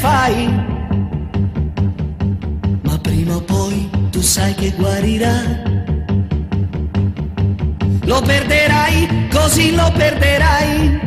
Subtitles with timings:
[0.00, 0.46] fai,
[2.82, 5.36] ma prima o poi tu sai che guarirà.
[8.04, 11.05] Lo perderai, così lo perderai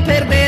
[0.00, 0.45] per me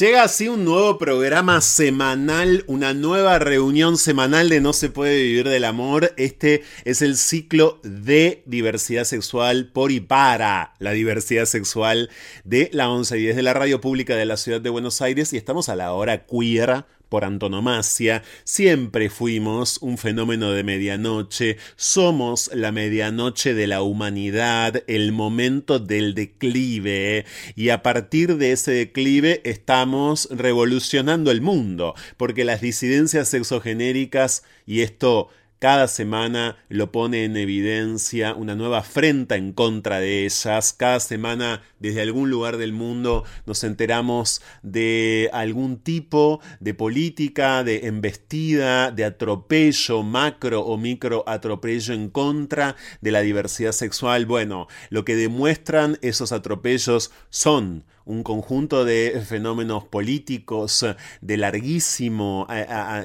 [0.00, 5.46] Llega así un nuevo programa semanal, una nueva reunión semanal de No se puede vivir
[5.46, 6.14] del amor.
[6.16, 12.08] Este es el ciclo de diversidad sexual por y para la diversidad sexual
[12.44, 15.34] de la 11 y 10 de la radio pública de la ciudad de Buenos Aires
[15.34, 22.50] y estamos a la hora queer por antonomasia, siempre fuimos un fenómeno de medianoche, somos
[22.54, 29.42] la medianoche de la humanidad, el momento del declive, y a partir de ese declive
[29.44, 35.28] estamos revolucionando el mundo, porque las disidencias sexogenéricas, y esto
[35.60, 40.72] cada semana lo pone en evidencia una nueva afrenta en contra de ellas.
[40.72, 47.86] Cada semana desde algún lugar del mundo nos enteramos de algún tipo de política, de
[47.86, 54.24] embestida, de atropello, macro o micro atropello en contra de la diversidad sexual.
[54.24, 60.84] Bueno, lo que demuestran esos atropellos son un conjunto de fenómenos políticos
[61.20, 62.46] de larguísimo,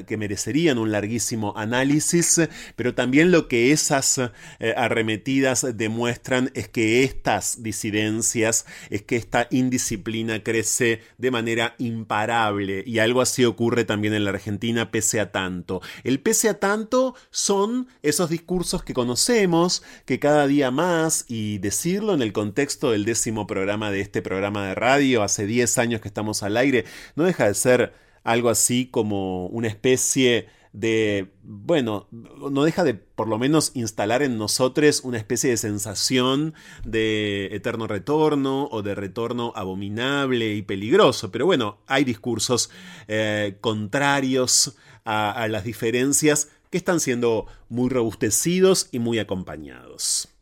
[0.08, 2.42] que merecerían un larguísimo análisis,
[2.76, 4.20] pero también lo que esas
[4.60, 12.84] eh, arremetidas demuestran es que estas disidencias, es que esta indisciplina crece de manera imparable
[12.86, 15.82] y algo así ocurre también en la Argentina pese a tanto.
[16.04, 22.14] El pese a tanto son esos discursos que conocemos, que cada día más, y decirlo
[22.14, 26.08] en el contexto del décimo programa de este programa de radio, hace 10 años que
[26.08, 26.86] estamos al aire,
[27.16, 27.94] no deja de ser
[28.24, 34.38] algo así como una especie de, bueno, no deja de por lo menos instalar en
[34.38, 36.54] nosotros una especie de sensación
[36.84, 41.32] de eterno retorno o de retorno abominable y peligroso.
[41.32, 42.70] Pero bueno, hay discursos
[43.08, 50.35] eh, contrarios a las diferencias que están siendo muy robustecidos y muy acompañados.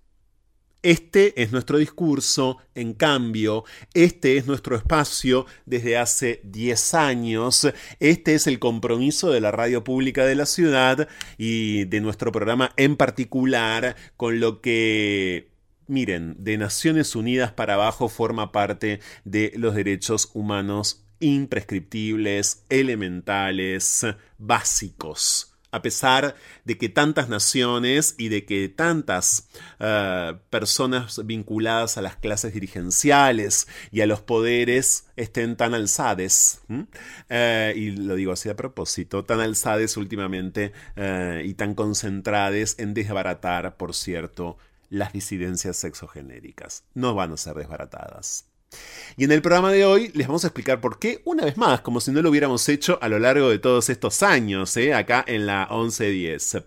[0.84, 3.64] Este es nuestro discurso, en cambio,
[3.94, 7.70] este es nuestro espacio desde hace 10 años,
[8.02, 11.08] este es el compromiso de la radio pública de la ciudad
[11.38, 15.54] y de nuestro programa en particular con lo que
[15.88, 24.06] miren, de Naciones Unidas para abajo forma parte de los derechos humanos imprescriptibles, elementales,
[24.38, 26.36] básicos a pesar
[26.66, 29.50] de que tantas naciones y de que tantas
[29.80, 36.62] eh, personas vinculadas a las clases dirigenciales y a los poderes estén tan alzades,
[37.28, 42.94] eh, y lo digo así a propósito, tan alzades últimamente eh, y tan concentradas en
[42.94, 44.58] desbaratar, por cierto,
[44.92, 46.84] las disidencias sexogenéricas.
[46.94, 48.46] No van a ser desbaratadas.
[49.18, 51.82] Y en el programa de hoy les vamos a explicar por qué, una vez más,
[51.82, 54.94] como si no lo hubiéramos hecho a lo largo de todos estos años, ¿eh?
[54.94, 56.64] acá en la 1110.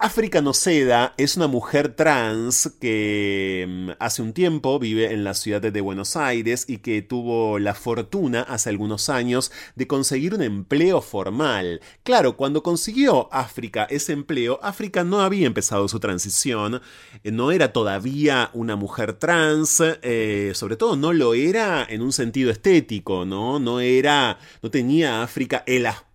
[0.00, 5.60] África Noceda es una mujer trans que mm, hace un tiempo vive en la ciudad
[5.60, 11.00] de Buenos Aires y que tuvo la fortuna hace algunos años de conseguir un empleo
[11.00, 11.80] formal.
[12.04, 16.80] Claro, cuando consiguió África ese empleo, África no había empezado su transición,
[17.24, 22.12] eh, no era todavía una mujer trans, eh, sobre todo no lo era en un
[22.12, 23.58] sentido estético, ¿no?
[23.58, 26.07] No era, no tenía África el aspecto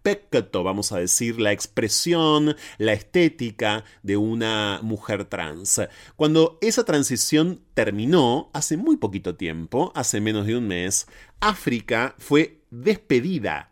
[0.63, 5.81] vamos a decir, la expresión, la estética de una mujer trans.
[6.15, 11.07] Cuando esa transición terminó, hace muy poquito tiempo, hace menos de un mes,
[11.39, 13.71] África fue despedida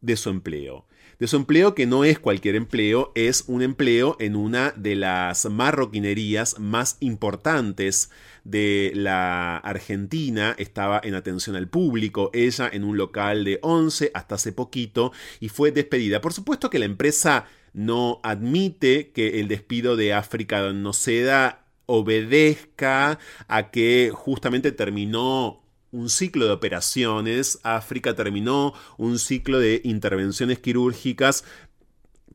[0.00, 0.86] de su empleo
[1.18, 5.44] de su empleo que no es cualquier empleo, es un empleo en una de las
[5.46, 8.10] marroquinerías más importantes
[8.44, 14.36] de la Argentina, estaba en atención al público, ella en un local de 11 hasta
[14.36, 16.20] hace poquito y fue despedida.
[16.20, 23.18] Por supuesto que la empresa no admite que el despido de África no Noceda obedezca
[23.48, 31.44] a que justamente terminó un ciclo de operaciones, África terminó un ciclo de intervenciones quirúrgicas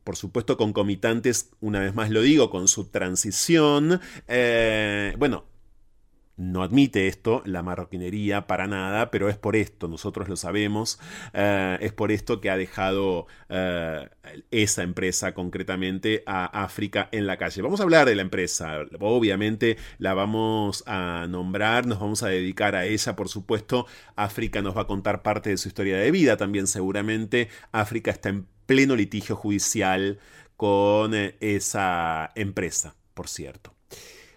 [0.04, 4.00] por supuesto concomitantes, una vez más lo digo, con su transición.
[4.28, 5.44] Eh, bueno,
[6.40, 10.98] no admite esto, la marroquinería, para nada, pero es por esto, nosotros lo sabemos,
[11.34, 14.08] eh, es por esto que ha dejado eh,
[14.50, 17.60] esa empresa concretamente a África en la calle.
[17.60, 22.74] Vamos a hablar de la empresa, obviamente la vamos a nombrar, nos vamos a dedicar
[22.74, 26.38] a ella, por supuesto, África nos va a contar parte de su historia de vida
[26.38, 30.18] también seguramente, África está en pleno litigio judicial
[30.56, 33.79] con eh, esa empresa, por cierto.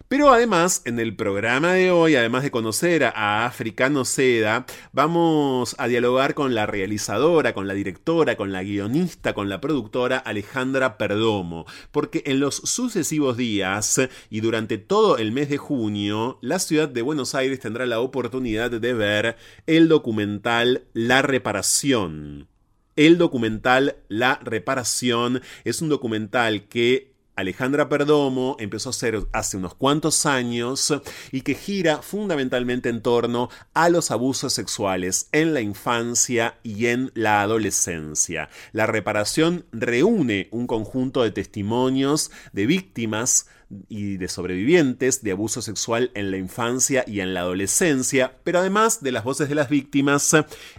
[0.06, 5.88] Pero además, en el programa de hoy, además de conocer a Africano Seda, vamos a
[5.88, 11.64] dialogar con la realizadora, con la directora, con la guionista, con la productora Alejandra Perdomo,
[11.90, 17.00] porque en los sucesivos días y durante todo el mes de junio, la ciudad de
[17.00, 22.46] Buenos Aires tendrá la oportunidad de ver el documental La Reparación.
[22.94, 29.74] El documental La Reparación es un documental que Alejandra Perdomo empezó a hacer hace unos
[29.74, 30.94] cuantos años
[31.32, 37.10] y que gira fundamentalmente en torno a los abusos sexuales en la infancia y en
[37.14, 38.50] la adolescencia.
[38.72, 43.46] La reparación reúne un conjunto de testimonios de víctimas
[43.88, 49.02] y de sobrevivientes de abuso sexual en la infancia y en la adolescencia, pero además
[49.02, 50.36] de las voces de las víctimas,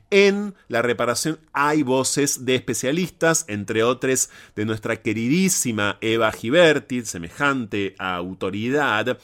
[0.10, 7.96] en la reparación hay voces de especialistas, entre otros de nuestra queridísima Eva Giberti, semejante
[7.98, 9.18] a autoridad,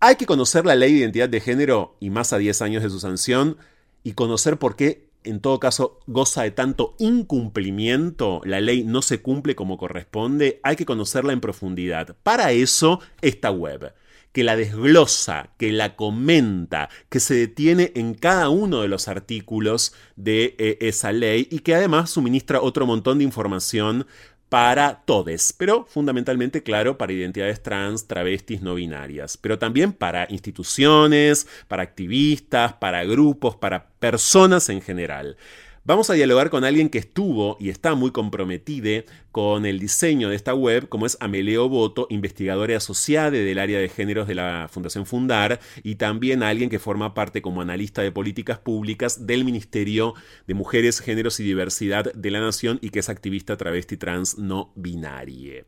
[0.00, 2.90] hay que conocer la ley de identidad de género y más a 10 años de
[2.90, 3.56] su sanción
[4.02, 9.22] y conocer por qué en todo caso goza de tanto incumplimiento, la ley no se
[9.22, 12.16] cumple como corresponde, hay que conocerla en profundidad.
[12.22, 13.94] Para eso, esta web,
[14.32, 19.94] que la desglosa, que la comenta, que se detiene en cada uno de los artículos
[20.16, 24.06] de eh, esa ley y que además suministra otro montón de información
[24.52, 31.46] para todes, pero fundamentalmente, claro, para identidades trans, travestis, no binarias, pero también para instituciones,
[31.68, 35.38] para activistas, para grupos, para personas en general.
[35.84, 40.36] Vamos a dialogar con alguien que estuvo y está muy comprometido con el diseño de
[40.36, 45.06] esta web, como es Ameleo Boto, investigadora asociada del área de géneros de la Fundación
[45.06, 50.14] Fundar, y también alguien que forma parte como analista de políticas públicas del Ministerio
[50.46, 54.72] de Mujeres, Géneros y Diversidad de la Nación y que es activista travesti trans no
[54.76, 55.64] binaria.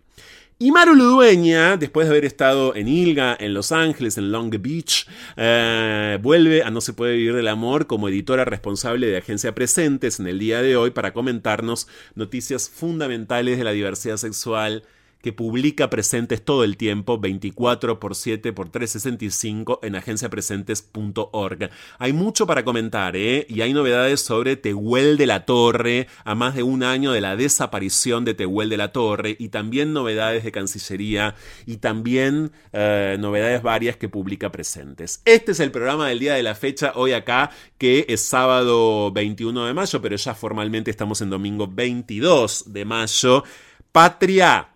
[0.57, 5.05] Y Maru Ludueña, después de haber estado en Ilga, en Los Ángeles, en Long Beach,
[5.37, 10.21] eh, vuelve a No se puede vivir del amor como editora responsable de Agencia Presentes
[10.21, 14.85] en el día de hoy para comentarnos noticias fundamentales de la diversidad sexual
[15.25, 21.71] que publica presentes todo el tiempo, 24 por 7 por 365 en agenciapresentes.org.
[21.99, 23.47] Hay mucho para comentar, ¿eh?
[23.49, 27.37] Y hay novedades sobre Tehuel de la Torre, a más de un año de la
[27.37, 33.63] desaparición de Tehuel de la Torre, y también novedades de Cancillería, y también eh, novedades
[33.63, 35.23] varias que publica presentes.
[35.25, 39.65] Este es el programa del día de la fecha, hoy acá, que es sábado 21
[39.65, 43.43] de mayo, pero ya formalmente estamos en domingo 22 de mayo.
[43.91, 44.74] Patria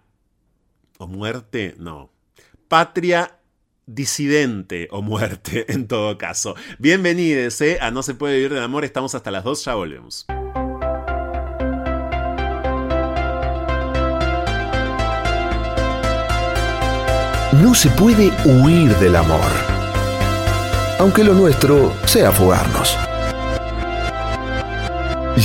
[0.99, 2.11] o muerte, no.
[2.69, 3.39] Patria
[3.87, 6.55] disidente o muerte en todo caso.
[6.79, 7.79] Bienvenidos ¿eh?
[7.81, 10.27] a No se puede vivir del amor, estamos hasta las 2, ya volvemos.
[17.63, 19.51] No se puede huir del amor,
[20.99, 22.97] aunque lo nuestro sea fugarnos.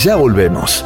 [0.04, 0.86] Ya volvemos.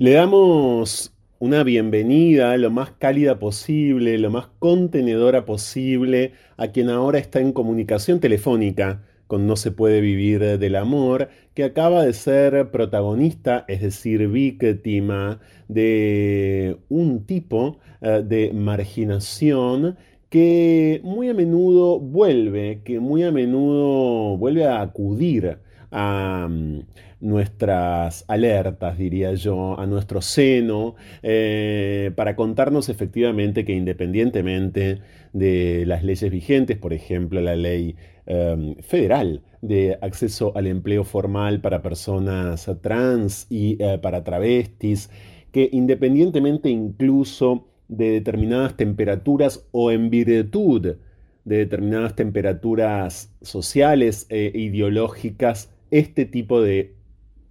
[0.00, 7.18] Le damos una bienvenida lo más cálida posible, lo más contenedora posible a quien ahora
[7.18, 12.70] está en comunicación telefónica con No se puede vivir del amor, que acaba de ser
[12.70, 19.96] protagonista, es decir, víctima de un tipo eh, de marginación
[20.28, 25.58] que muy a menudo vuelve, que muy a menudo vuelve a acudir
[25.90, 26.82] a mm,
[27.20, 35.00] nuestras alertas, diría yo, a nuestro seno, eh, para contarnos efectivamente que independientemente
[35.32, 37.96] de las leyes vigentes, por ejemplo, la ley
[38.26, 45.10] em, federal de acceso al empleo formal para personas trans y eh, para travestis,
[45.52, 50.96] que independientemente incluso de determinadas temperaturas o en virtud
[51.44, 56.97] de determinadas temperaturas sociales e ideológicas, este tipo de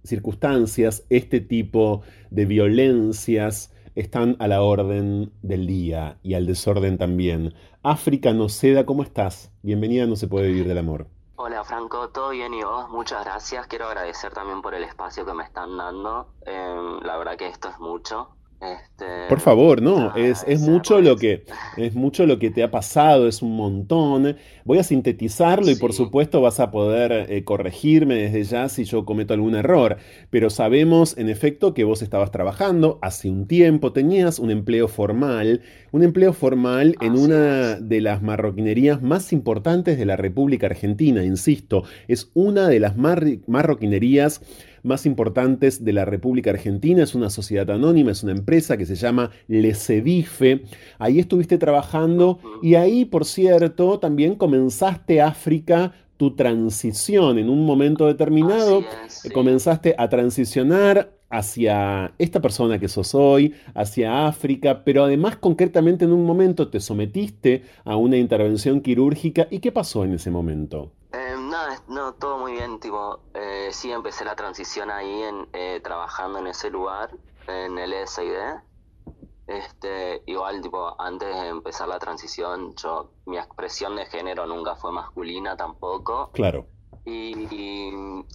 [0.04, 7.54] circunstancias, este tipo de violencias están a la orden del día y al desorden también.
[7.82, 9.50] África Noceda, ¿cómo estás?
[9.62, 11.08] Bienvenida No se puede vivir del amor.
[11.36, 13.66] Hola Franco, todo bien y vos, muchas gracias.
[13.66, 16.34] Quiero agradecer también por el espacio que me están dando.
[16.46, 18.37] Em, la verdad que esto es mucho.
[18.60, 21.44] Este, Por favor, no, es, mucho lo que,
[21.76, 24.36] es mucho lo que te ha pasado, es un montón.
[24.64, 29.04] Voy a sintetizarlo y por supuesto vas a poder eh, corregirme desde ya si yo
[29.04, 29.98] cometo algún error,
[30.30, 35.62] pero sabemos en efecto que vos estabas trabajando hace un tiempo, tenías un empleo formal,
[35.92, 41.84] un empleo formal en una de las marroquinerías más importantes de la República Argentina, insisto,
[42.08, 44.42] es una de las marroquinerías
[44.88, 47.04] más importantes de la República Argentina.
[47.04, 50.62] Es una sociedad anónima, es una empresa que se llama Lesedife.
[50.98, 58.06] Ahí estuviste trabajando y ahí, por cierto, también comenzaste África tu transición en un momento
[58.06, 58.82] determinado,
[59.32, 66.12] comenzaste a transicionar hacia esta persona que sos hoy, hacia África, pero además concretamente en
[66.12, 69.46] un momento te sometiste a una intervención quirúrgica.
[69.50, 70.90] ¿Y qué pasó en ese momento?
[71.12, 71.27] nada,
[71.88, 76.48] no, todo muy bien, tipo, eh, sí empecé la transición ahí en, eh, trabajando en
[76.48, 77.10] ese lugar,
[77.46, 78.34] en el SID.
[79.46, 84.92] Este, igual, tipo, antes de empezar la transición, yo, mi expresión de género nunca fue
[84.92, 86.30] masculina tampoco.
[86.32, 86.66] Claro.
[87.06, 87.90] Y,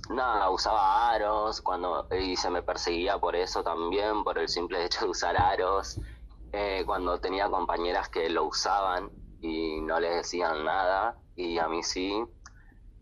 [0.09, 5.05] nada, usaba aros cuando y se me perseguía por eso también, por el simple hecho
[5.05, 5.99] de usar aros.
[6.51, 11.83] Eh, cuando tenía compañeras que lo usaban y no les decían nada, y a mí
[11.83, 12.23] sí.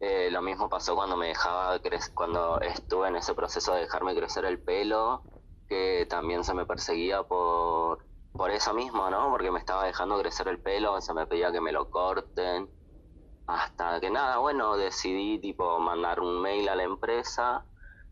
[0.03, 1.79] Eh, lo mismo pasó cuando me dejaba
[2.15, 5.21] cuando estuve en ese proceso de dejarme crecer el pelo,
[5.67, 9.29] que también se me perseguía por, por eso mismo, ¿no?
[9.29, 12.67] Porque me estaba dejando crecer el pelo, se me pedía que me lo corten.
[13.45, 17.63] Hasta que nada, bueno, decidí tipo mandar un mail a la empresa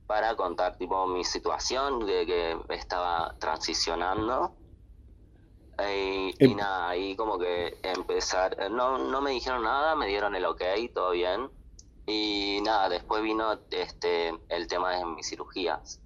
[0.06, 4.54] para contar tipo mi situación de que estaba transicionando.
[5.80, 10.36] Y, y, em nada, ahí como que empezar, no, no me dijeron nada, me dieron
[10.36, 10.62] el ok,
[10.94, 11.50] todo bien
[12.10, 16.02] y nada, después vino este el tema de mis cirugías,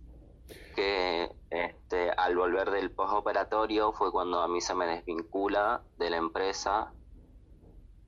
[0.76, 6.18] que este, al volver del postoperatorio fue cuando a mí se me desvincula de la
[6.18, 6.92] empresa,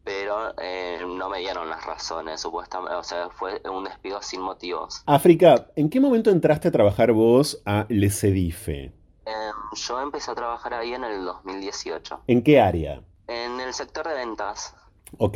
[0.03, 5.01] pero eh, no me dieron las razones, supuestamente, o sea, fue un despido sin motivos.
[5.05, 8.91] África, ¿en qué momento entraste a trabajar vos a Lesedife?
[9.25, 12.23] Eh, yo empecé a trabajar ahí en el 2018.
[12.27, 13.01] ¿En qué área?
[13.27, 14.75] En el sector de ventas.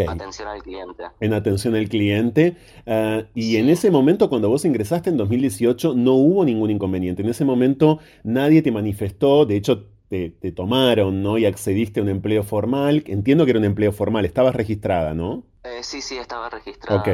[0.08, 1.04] Atención al cliente.
[1.20, 2.58] En atención al cliente.
[2.86, 7.22] Ah, y en ese momento, cuando vos ingresaste en 2018, no hubo ningún inconveniente.
[7.22, 11.38] En ese momento nadie te manifestó, de hecho te, tomaron, ¿no?
[11.38, 13.04] Y accediste a un empleo formal.
[13.08, 15.44] Entiendo que era un empleo formal, estabas registrada, ¿no?
[15.64, 17.00] Eh, sí, sí, estaba registrada.
[17.00, 17.08] Ok.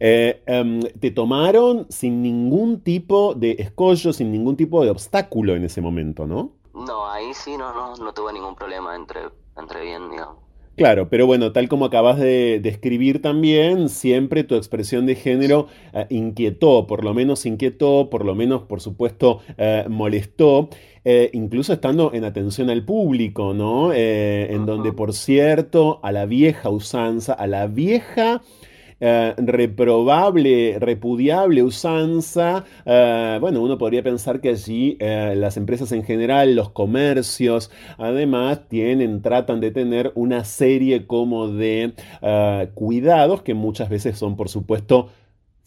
[0.00, 5.64] Eh, em, te tomaron sin ningún tipo de escollo, sin ningún tipo de obstáculo en
[5.64, 6.52] ese momento, ¿no?
[6.74, 9.20] No, ahí sí no, no, no tuve ningún problema entre,
[9.56, 10.51] entre bien, digamos.
[10.74, 16.06] Claro, pero bueno, tal como acabas de describir también, siempre tu expresión de género eh,
[16.08, 20.70] inquietó, por lo menos inquietó, por lo menos, por supuesto, eh, molestó,
[21.04, 23.92] eh, incluso estando en atención al público, ¿no?
[23.92, 28.40] en donde, por cierto, a la vieja usanza, a la vieja
[29.04, 36.04] eh, reprobable, repudiable usanza, eh, bueno, uno podría pensar que allí eh, las empresas en
[36.04, 41.94] general, los comercios, además tienen, tratan de tener una serie como de
[42.74, 45.08] cuidados que muchas veces son, por supuesto,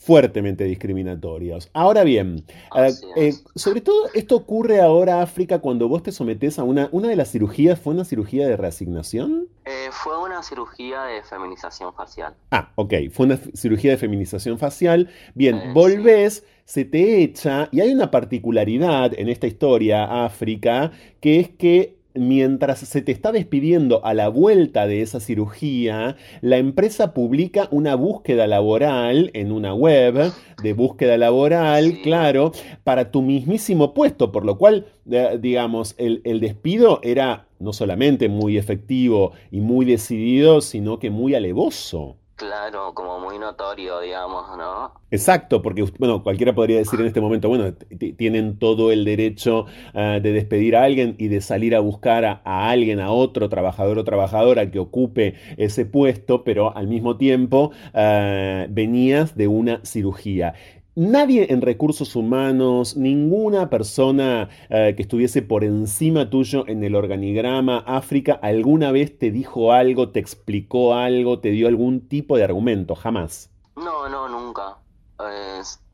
[0.05, 1.69] fuertemente discriminatorios.
[1.73, 6.63] Ahora bien, eh, eh, sobre todo esto ocurre ahora, África, cuando vos te sometes a
[6.63, 9.47] una, una de las cirugías, ¿fue una cirugía de reasignación?
[9.65, 12.35] Eh, fue una cirugía de feminización facial.
[12.51, 15.09] Ah, ok, fue una cirugía de feminización facial.
[15.33, 21.49] Bien, volvés, se te echa, y hay una particularidad en esta historia, África, que es
[21.49, 27.67] que mientras se te está despidiendo a la vuelta de esa cirugía, la empresa publica
[27.71, 32.51] una búsqueda laboral en una web de búsqueda laboral, claro,
[32.83, 38.29] para tu mismísimo puesto, por lo cual, eh, digamos, el, el despido era no solamente
[38.29, 42.17] muy efectivo y muy decidido, sino que muy alevoso.
[42.35, 44.91] Claro, como muy notorio, digamos, ¿no?
[45.09, 47.73] Exacto, porque bueno, cualquiera podría decir en este momento, bueno,
[48.17, 52.41] tienen todo el derecho uh, de despedir a alguien y de salir a buscar a,
[52.69, 58.67] alguien, a otro trabajador o trabajadora que ocupe ese puesto, pero al mismo tiempo uh,
[58.69, 60.55] venías de una cirugía.
[60.97, 67.79] Nadie en recursos humanos, ninguna persona eh, que estuviese por encima tuyo en el organigrama
[67.79, 72.95] África, alguna vez te dijo algo, te explicó algo, te dio algún tipo de argumento,
[72.95, 73.51] jamás.
[73.75, 74.77] No, no, nunca.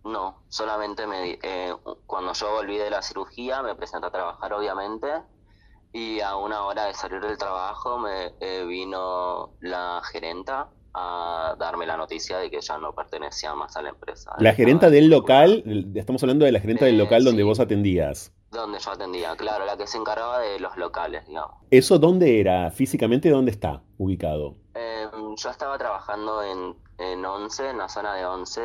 [0.03, 1.73] No, solamente me, eh,
[2.05, 5.07] cuando yo volví de la cirugía me presenté a trabajar, obviamente,
[5.93, 11.85] y a una hora de salir del trabajo me eh, vino la gerenta a darme
[11.85, 14.31] la noticia de que ya no pertenecía más a la empresa.
[14.39, 15.63] La gerenta del local,
[15.95, 18.33] estamos hablando de la gerenta del local donde sí, vos atendías.
[18.51, 21.55] Donde yo atendía, claro, la que se encargaba de los locales, digamos.
[21.69, 22.69] ¿Eso dónde era?
[22.71, 24.55] Físicamente, ¿dónde está ubicado?
[24.75, 28.61] Eh, yo estaba trabajando en, en Once, en la zona de Once,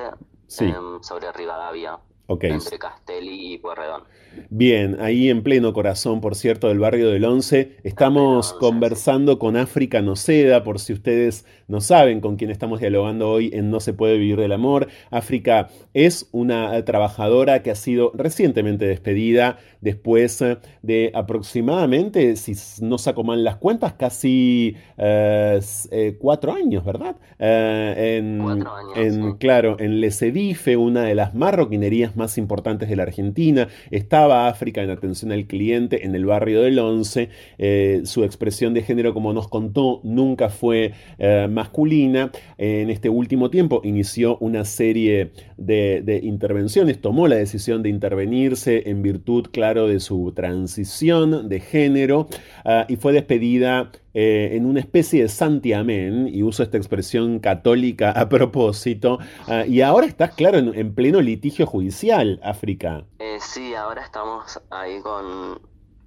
[0.48, 0.64] sí.
[0.66, 2.00] eh, sobre Rivadavia.
[2.26, 2.50] Okay.
[2.50, 4.02] Entre Castelli y Pueyrredón.
[4.50, 9.38] Bien, ahí en pleno corazón, por cierto, del barrio del Once, estamos Once, conversando sí.
[9.38, 13.80] con África Noceda, por si ustedes no saben con quién estamos dialogando hoy en No
[13.80, 14.88] se puede vivir del amor.
[15.10, 20.42] África es una trabajadora que ha sido recientemente despedida después
[20.82, 25.60] de aproximadamente, si no saco mal las cuentas, casi eh,
[25.90, 27.16] eh, cuatro años, ¿verdad?
[27.38, 28.92] Eh, en, cuatro años.
[28.96, 29.38] En, sí.
[29.38, 34.90] Claro, en Lesedife, una de las marroquinerías más importantes de la Argentina, estaba África en
[34.90, 37.28] atención al cliente en el barrio del Once.
[37.58, 42.30] Eh, su expresión de género, como nos contó, nunca fue eh, masculina.
[42.58, 49.02] En este último tiempo inició una serie de, intervenciones, tomó la decisión de intervenirse en
[49.02, 52.28] virtud, claro, de su transición de género
[52.64, 58.12] uh, y fue despedida eh, en una especie de santiamén, y uso esta expresión católica
[58.12, 63.04] a propósito, uh, y ahora estás, claro, en, en, pleno litigio judicial, África.
[63.18, 65.60] Eh, sí, ahora estamos ahí con,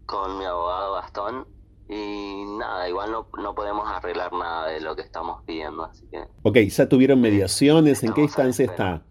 [0.07, 1.47] con mi abogado Gastón,
[1.87, 6.23] y nada, igual no, no, podemos arreglar nada de lo que estamos pidiendo, así que...
[6.41, 8.01] Ok, ¿ya tuvieron mediaciones?
[8.03, 9.03] ¿En qué instancia está?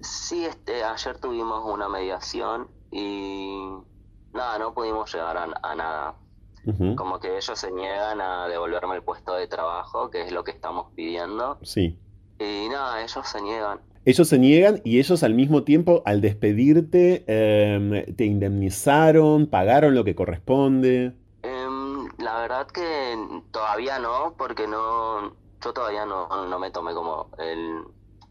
[0.00, 3.58] Sí, este, ayer tuvimos una mediación y
[4.32, 6.14] nada, no pudimos llegar a, a nada.
[6.66, 6.94] Uh -huh.
[6.96, 10.50] Como que ellos se niegan a devolverme el puesto de trabajo, que es lo que
[10.50, 11.58] estamos pidiendo.
[11.62, 11.96] Sí.
[12.38, 13.80] Y nada, ellos se niegan.
[14.04, 20.04] Ellos se niegan y ellos al mismo tiempo, al despedirte, eh, te indemnizaron, pagaron lo
[20.04, 21.12] que corresponde.
[21.42, 21.66] Eh,
[22.18, 23.16] la verdad que
[23.50, 25.32] todavía no, porque no,
[25.64, 27.82] yo todavía no, no me tomé como el,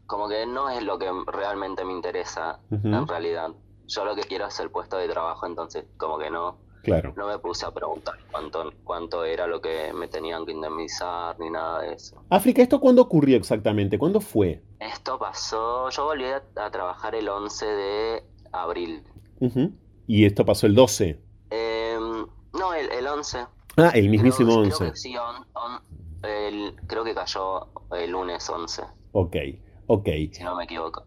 [0.06, 2.98] como que no es lo que realmente me interesa uh -huh.
[2.98, 3.50] en realidad.
[3.86, 7.12] Yo lo que quiero es el puesto de trabajo, entonces como que no, Claro.
[7.16, 11.50] No me puse a preguntar cuánto, cuánto era lo que me tenían que indemnizar ni
[11.50, 12.22] nada de eso.
[12.30, 13.98] África, ¿esto cuándo ocurrió exactamente?
[13.98, 14.62] ¿Cuándo fue?
[14.78, 19.02] Esto pasó, yo volví a, a trabajar el 11 de abril.
[19.40, 19.72] Uh -huh.
[20.06, 21.20] ¿Y esto pasó el 12?
[21.50, 21.98] Eh,
[22.52, 23.38] no, el, el, 11.
[23.76, 24.76] Ah, el mismísimo creo, 11.
[24.78, 25.80] Creo que sí, on, on,
[26.22, 28.82] el, creo que cayó el lunes 11.
[29.10, 29.36] Ok,
[29.88, 30.08] ok.
[30.30, 31.04] Si no me equivoco.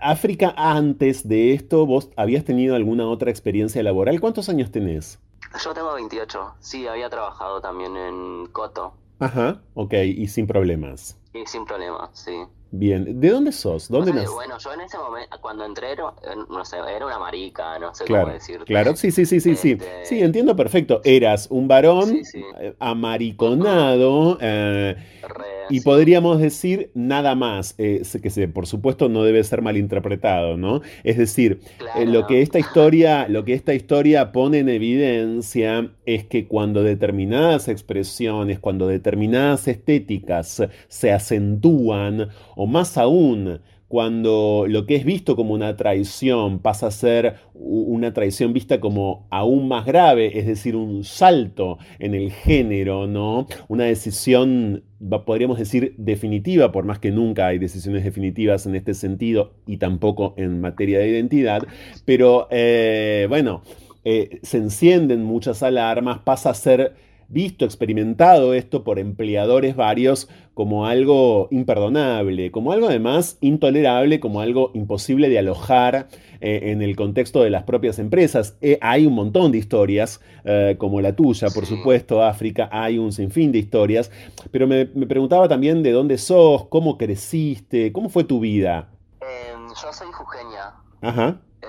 [0.00, 4.20] África, antes de esto, ¿vos habías tenido alguna otra experiencia laboral?
[4.20, 5.20] ¿Cuántos años tenés?
[5.62, 6.54] Yo tengo 28.
[6.60, 8.94] Sí, había trabajado también en Coto.
[9.18, 11.18] Ajá, ok, y sin problemas.
[11.32, 12.36] Y sin problemas, sí.
[12.78, 13.88] Bien, ¿de dónde sos?
[13.88, 14.34] ¿Dónde o sea, nací?
[14.34, 18.24] Bueno, yo en ese momento, cuando entré, no sé, era una marica, no sé claro,
[18.24, 18.64] cómo decirte.
[18.64, 19.78] Claro, sí, sí, sí, sí, este...
[19.78, 19.86] sí.
[20.04, 21.00] Sí, entiendo perfecto.
[21.04, 22.44] Eras un varón sí, sí.
[22.78, 25.84] amariconado eh, Re, y sí.
[25.84, 30.82] podríamos decir nada más, eh, que se, por supuesto no debe ser malinterpretado, ¿no?
[31.02, 32.00] Es decir, claro.
[32.00, 36.82] eh, lo que esta historia, lo que esta historia pone en evidencia es que cuando
[36.82, 45.36] determinadas expresiones, cuando determinadas estéticas se acentúan o más aún cuando lo que es visto
[45.36, 50.74] como una traición pasa a ser una traición vista como aún más grave, es decir,
[50.74, 53.46] un salto en el género, ¿no?
[53.68, 54.82] Una decisión,
[55.24, 60.34] podríamos decir, definitiva, por más que nunca hay decisiones definitivas en este sentido y tampoco
[60.36, 61.62] en materia de identidad,
[62.04, 63.62] pero eh, bueno,
[64.04, 66.94] eh, se encienden muchas alarmas, pasa a ser
[67.28, 74.70] visto, experimentado esto por empleadores varios como algo imperdonable, como algo además intolerable, como algo
[74.74, 76.08] imposible de alojar
[76.40, 78.56] eh, en el contexto de las propias empresas.
[78.62, 83.12] Eh, hay un montón de historias, eh, como la tuya, por supuesto, África, hay un
[83.12, 84.10] sinfín de historias,
[84.50, 88.88] pero me, me preguntaba también de dónde sos, cómo creciste, cómo fue tu vida.
[89.20, 90.74] Eh, yo soy jujeña.
[91.02, 91.66] Ajá, Eh,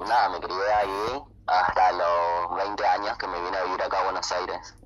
[0.00, 2.19] nada, me crié ahí hasta los
[2.64, 4.76] 20 años que me vine a vivir acá a Buenos Aires.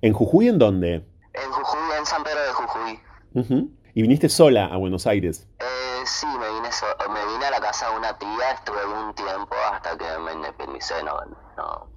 [0.00, 0.94] ¿en Jujuy en dónde?
[1.34, 3.68] En Jujuy, en San Pedro de Jujuy.
[3.94, 5.46] ¿Y viniste sola a Buenos Aires?
[5.58, 6.68] Eh, sí, me vine,
[7.12, 10.94] me vine a la casa de una tía, estuve un tiempo hasta que me independicé,
[11.02, 11.16] no,
[11.56, 11.90] no.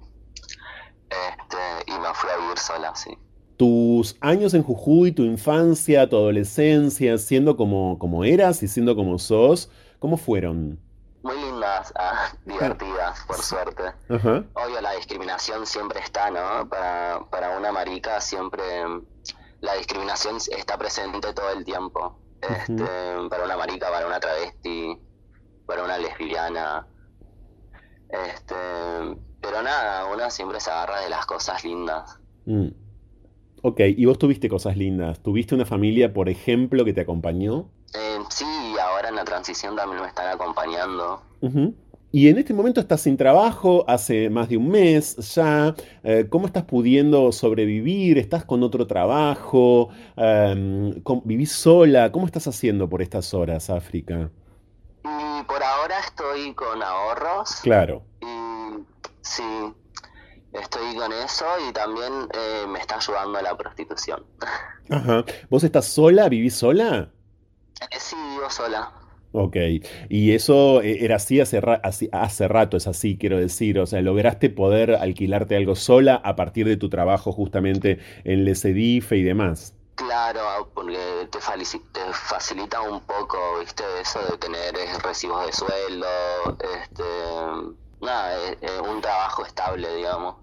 [1.10, 3.16] Este, y me fui a vivir sola, sí.
[3.56, 9.18] Tus años en Jujuy, tu infancia, tu adolescencia, siendo como, como eras y siendo como
[9.18, 10.80] sos, ¿cómo fueron?
[11.96, 13.82] Ah, divertidas, por suerte.
[14.08, 16.68] Obvio, la discriminación siempre está, ¿no?
[16.68, 18.62] Para, para una marica siempre
[19.62, 22.18] la discriminación está presente todo el tiempo.
[22.42, 22.84] Este,
[23.30, 24.98] para una marica, para una travesti,
[25.64, 26.86] para una lesbiana.
[28.08, 28.54] Este,
[29.40, 32.18] pero nada, una siempre se agarra de las cosas lindas.
[32.44, 32.68] Mm.
[33.62, 35.22] Ok, ¿y vos tuviste cosas lindas?
[35.22, 37.70] ¿Tuviste una familia, por ejemplo, que te acompañó?
[37.94, 38.71] Eh, sí,
[39.12, 41.22] en la transición también me están acompañando.
[42.14, 45.74] Y en este momento estás sin trabajo, hace más de un mes ya.
[46.02, 48.18] Eh, ¿Cómo estás pudiendo sobrevivir?
[48.18, 49.88] ¿Estás con otro trabajo?
[50.16, 52.12] Em, ¿Vivís sola?
[52.12, 54.30] ¿Cómo estás haciendo por estas horas, África?
[55.04, 57.60] Y por ahora estoy con ahorros.
[57.62, 58.02] Claro.
[58.20, 58.84] Y
[59.22, 59.72] sí,
[60.52, 64.22] estoy con eso y también eh, me está ayudando la prostitución.
[64.90, 65.24] Ajá.
[65.48, 66.28] ¿Vos estás sola?
[66.28, 67.08] ¿Vivís sola?
[67.80, 68.92] Eh, sí, vivo sola.
[69.34, 69.56] Ok,
[70.10, 71.62] y eso eh, era así hace,
[72.12, 76.66] hace, rato, es así, quiero decir, o sea, lograste poder alquilarte algo sola a partir
[76.66, 79.74] de tu trabajo justamente en Lecedife y demás.
[79.94, 80.98] Claro, porque
[81.30, 81.38] te,
[82.12, 86.06] facilita un poco, viste, eso de tener eh, recibos de sueldo,
[86.82, 87.04] este,
[88.02, 88.36] nada,
[88.86, 90.41] un trabajo estable, digamos.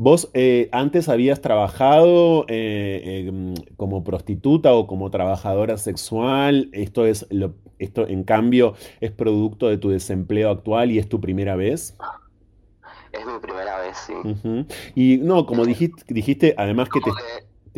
[0.00, 6.68] Vos eh, antes habías trabajado eh, em, como prostituta o como trabajadora sexual.
[6.72, 11.20] Esto es lo, esto en cambio es producto de tu desempleo actual y es tu
[11.20, 11.96] primera vez.
[13.10, 14.12] Es mi primera vez, sí.
[14.94, 17.10] Y no, como dijiste, dijiste además que te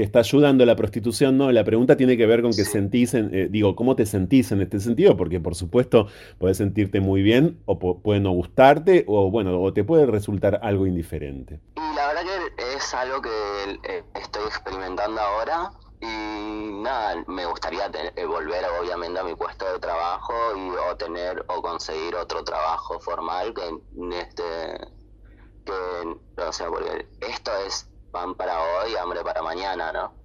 [0.01, 3.49] te está ayudando la prostitución, no, la pregunta tiene que ver con que sentís, eh,
[3.51, 5.15] digo, ¿cómo te sentís en este sentido?
[5.15, 6.07] Porque por supuesto
[6.39, 10.87] puedes sentirte muy bien o puede no gustarte o bueno, o te puede resultar algo
[10.87, 11.61] indiferente.
[11.77, 17.91] Y la verdad que es algo que eh, estoy experimentando ahora y nada, me gustaría
[18.17, 22.99] eh, volver obviamente a mi puesto de trabajo y o tener o conseguir otro trabajo
[23.01, 24.43] formal que este
[25.67, 30.21] que o sea, porque esto es pan para hoy, hambre para mañana, ¿no?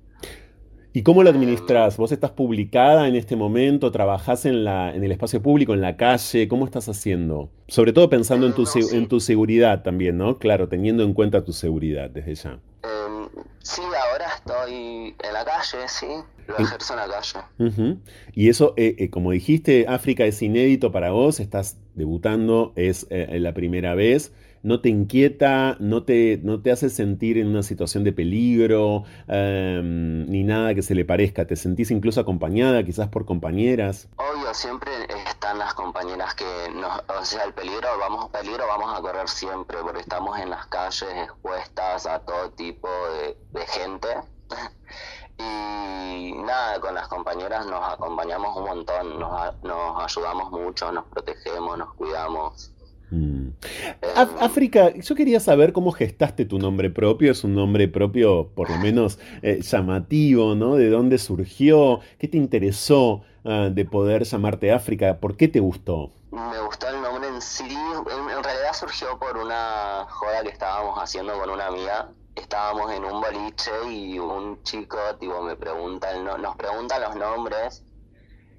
[0.95, 1.97] ¿Y cómo lo administras?
[1.97, 3.91] ¿Vos estás publicada en este momento?
[3.91, 6.47] ¿Trabajás en, la, en el espacio público, en la calle?
[6.47, 7.49] ¿Cómo estás haciendo?
[7.67, 10.39] Sobre todo pensando en, tu, en tu seguridad también, ¿no?
[10.39, 12.59] Claro, teniendo en cuenta tu seguridad desde ya.
[12.83, 13.27] Em,
[13.61, 16.07] sí, ahora estoy en la calle, sí.
[16.47, 17.97] Lo ejerzo en la calle.
[18.33, 23.37] Y eso, eh, eh, como dijiste, África es inédito para vos, estás debutando, es eh,
[23.41, 24.31] la primera vez
[24.65, 30.25] no te inquieta, no te, no te hace sentir en una situación de peligro, em,
[30.25, 31.45] ni nada que se le parezca.
[31.45, 34.09] ¿Te sentís incluso acompañada, quizás por compañeras?
[34.15, 34.91] Obvio, siempre
[35.27, 39.77] están las compañeras que nos, o sea, el peligro, vamos, peligro vamos a correr siempre,
[39.83, 42.89] porque estamos en las calles expuestas a todo tipo
[43.53, 44.07] de, gente.
[45.37, 51.77] y nada, con las compañeras nos acompañamos un montón, nos, nos ayudamos mucho, nos protegemos,
[51.77, 52.74] nos cuidamos.
[53.15, 53.51] Mm.
[54.39, 57.31] África, yo quería saber cómo gestaste tu nombre propio.
[57.31, 60.75] Es un nombre propio, por lo menos, eh, llamativo, ¿no?
[60.75, 62.01] ¿De dónde surgió?
[62.19, 65.19] ¿Qué te interesó ah, de poder llamarte África?
[65.19, 66.11] ¿Por qué te gustó?
[66.31, 67.63] Me gustó el nombre en sí.
[67.63, 72.09] En, realidad surgió por una joda que estábamos haciendo con una amiga.
[72.35, 77.81] Estábamos en un boliche y un chico, tipo, me pregunta, nos pregunta los nombres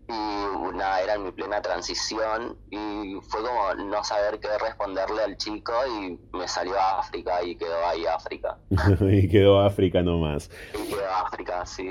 [0.09, 5.37] y nada, era en mi plena transición y fue como no saber qué responderle al
[5.37, 8.59] chico y me salió a África y quedó ahí África.
[9.01, 10.51] y quedó África nomás.
[10.75, 11.89] Y quedó África, sí.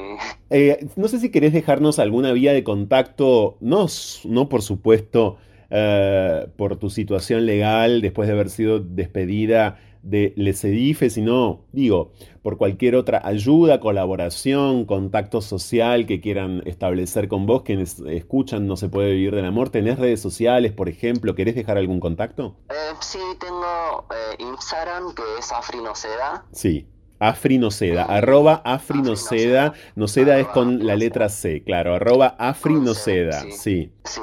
[0.49, 3.87] Eh, no sé si querés dejarnos alguna vía de contacto, no,
[4.25, 5.37] no por supuesto
[5.69, 12.13] eh, por tu situación legal después de haber sido despedida de Lecedife, sino, digo,
[12.43, 18.77] por cualquier otra ayuda, colaboración, contacto social que quieran establecer con vos, quienes escuchan No
[18.77, 19.69] se puede vivir del amor.
[19.69, 21.33] ¿Tenés redes sociales, por ejemplo?
[21.35, 22.55] ¿Querés dejar algún contacto?
[22.69, 26.45] Eh, sí, tengo eh, Instagram, que es Afrinoceda.
[26.51, 26.87] Sí.
[27.17, 33.93] Afrinoceda, arroba Afrinoceda, Noceda es con la letra C, claro, arroba Afrinoceda, sí.
[34.03, 34.21] Sí,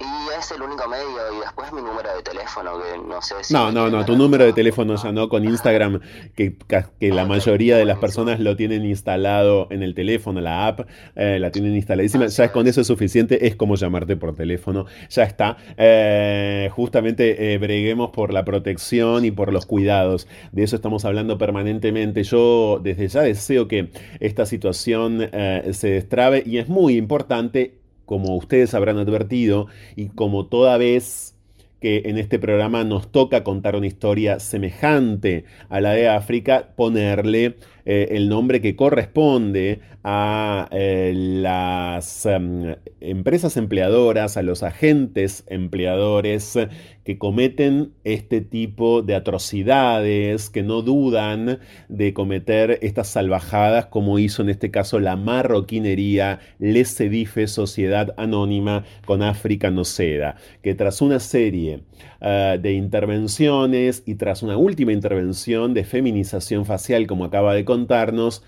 [0.00, 3.54] y es el único medio y después mi número de teléfono que no sé si...
[3.54, 6.00] No, no, no, tu número de teléfono ya no con Instagram,
[6.34, 6.56] que,
[7.00, 10.80] la mayoría de las personas lo tienen instalado en el teléfono, la app
[11.16, 15.22] eh, la tienen instaladísima, ya con eso es suficiente, es como llamarte por teléfono, ya
[15.22, 15.56] está.
[15.76, 21.38] Eh, justamente eh, breguemos por la protección y por los cuidados, de eso estamos hablando
[21.38, 22.22] permanentemente.
[22.24, 27.74] Yo desde ya deseo que esta situación eh, se destrabe y es muy importante,
[28.06, 31.34] como ustedes habrán advertido, y como toda vez
[31.80, 37.56] que en este programa nos toca contar una historia semejante a la de África, ponerle
[37.84, 46.58] eh, el nombre que corresponde a eh, las em, empresas empleadoras, a los agentes empleadores
[47.04, 54.42] que cometen este tipo de atrocidades, que no dudan de cometer estas salvajadas como hizo
[54.42, 61.02] en este caso la marroquinería Les Sedife Sociedad Anónima con África No Seda, que tras
[61.02, 61.80] una serie
[62.20, 68.42] eh, de intervenciones y tras una última intervención de feminización facial como acaba de contarnos,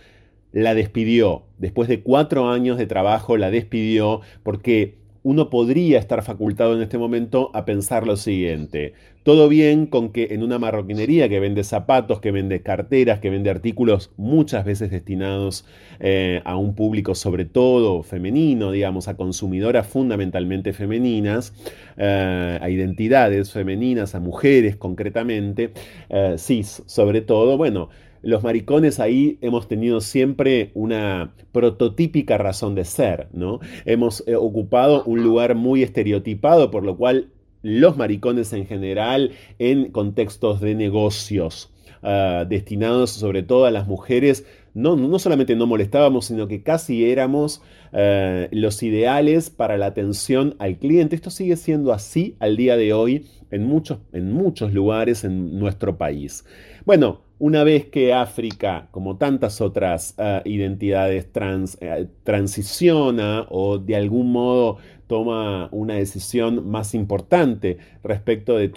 [0.53, 1.43] la despidió.
[1.59, 6.99] Después de cuatro años de trabajo, la despidió porque uno podría estar facultado en este
[6.99, 8.93] momento a pensar lo siguiente.
[9.25, 13.51] Todo bien con que en una marroquinería que vende zapatos, que vende carteras, que vende
[13.51, 15.67] artículos muchas veces destinados
[15.99, 21.53] eh, a un público sobre todo femenino, digamos, a consumidoras fundamentalmente femeninas,
[21.97, 25.73] eh, a identidades femeninas, a mujeres concretamente,
[26.09, 27.89] eh, cis sobre todo, bueno,
[28.23, 33.61] los maricones ahí hemos tenido siempre una prototípica razón de ser, ¿no?
[33.85, 37.31] Hemos eh, ocupado un lugar muy estereotipado, por lo cual
[37.63, 44.47] los maricones en general en contextos de negocios ah, destinados sobre todo a las mujeres,
[44.75, 50.55] no, no solamente no molestábamos, sino que casi éramos eh, los ideales para la atención
[50.59, 51.17] al cliente.
[51.17, 55.97] Esto sigue siendo así al día de hoy en muchos, en muchos lugares en nuestro
[55.97, 56.45] país.
[56.85, 63.97] Bueno, una vez que África, como tantas otras ah, identidades trans, eh, transiciona o de
[63.97, 68.73] algún modo toma una decisión más importante respecto de,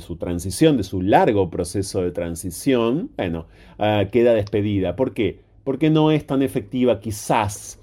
[0.00, 3.46] su, transición, de su largo proceso de transición, bueno,
[3.78, 4.96] ah, queda despedida.
[4.96, 5.40] ¿Por qué?
[5.62, 7.78] Porque no es tan efectiva quizás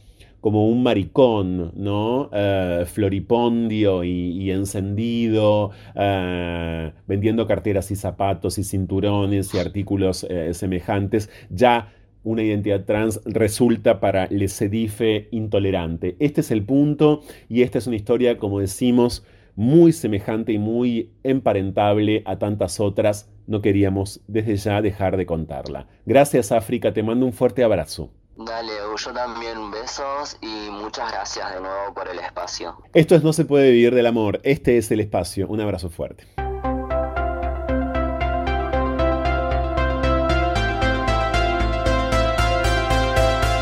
[0.46, 2.30] como un maricón, ¿no?
[2.32, 11.32] Eh, floripondio y, encendido, eh, vendiendo carteras y zapatos y cinturones y artículos eh, semejantes,
[11.50, 11.92] ya
[12.24, 16.16] una identidad trans resulta para Le Sedife intolerante.
[16.20, 21.10] Este es el punto y esta es una historia, como decimos, muy semejante y muy
[21.24, 23.32] emparentable a tantas otras.
[23.48, 25.88] No queríamos desde ya dejar de contarla.
[26.06, 28.12] Gracias África, te mando un fuerte abrazo.
[28.38, 32.76] Dale, yo también besos y muchas gracias de nuevo por el espacio.
[32.93, 35.48] Esto es No se puede vivir del amor, este es el espacio.
[35.48, 36.26] Un abrazo fuerte.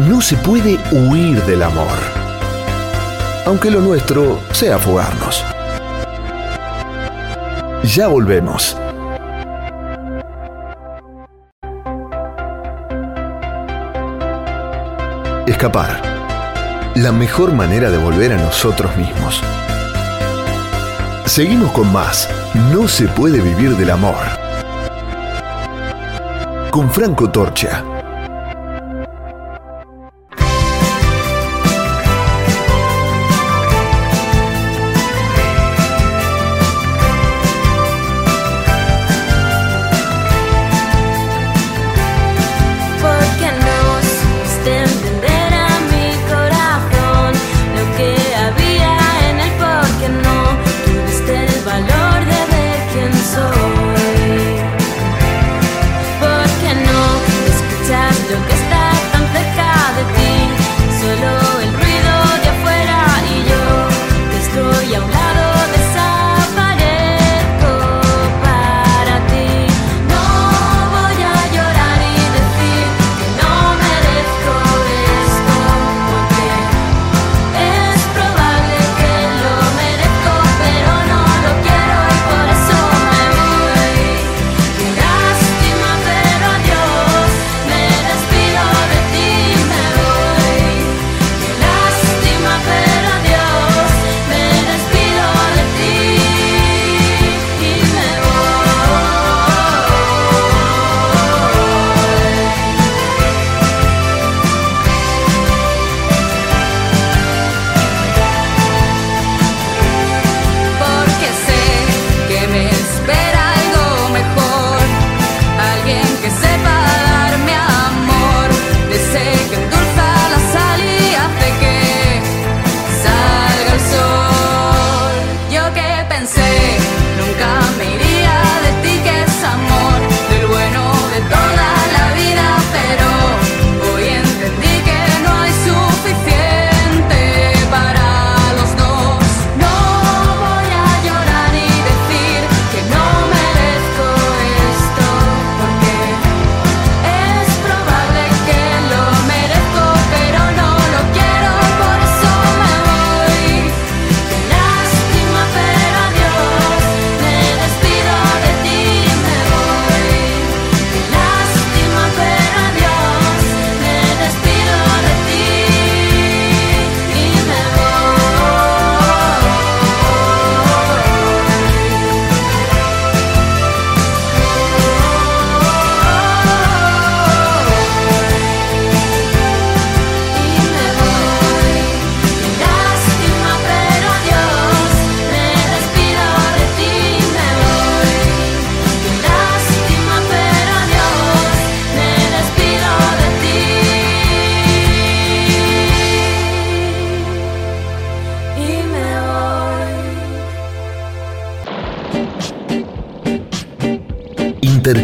[0.10, 1.98] No se puede huir del amor,
[3.46, 5.46] aunque lo nuestro sea fugarnos.
[7.84, 8.76] Ya volvemos.
[16.96, 19.42] La mejor manera de volver a nosotros mismos.
[21.26, 22.28] Seguimos con más.
[22.74, 24.26] No se puede vivir del amor.
[26.70, 27.93] Con Franco Torcha.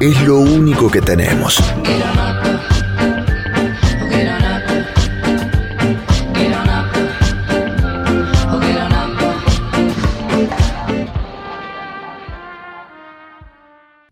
[0.00, 1.62] Es lo único que tenemos.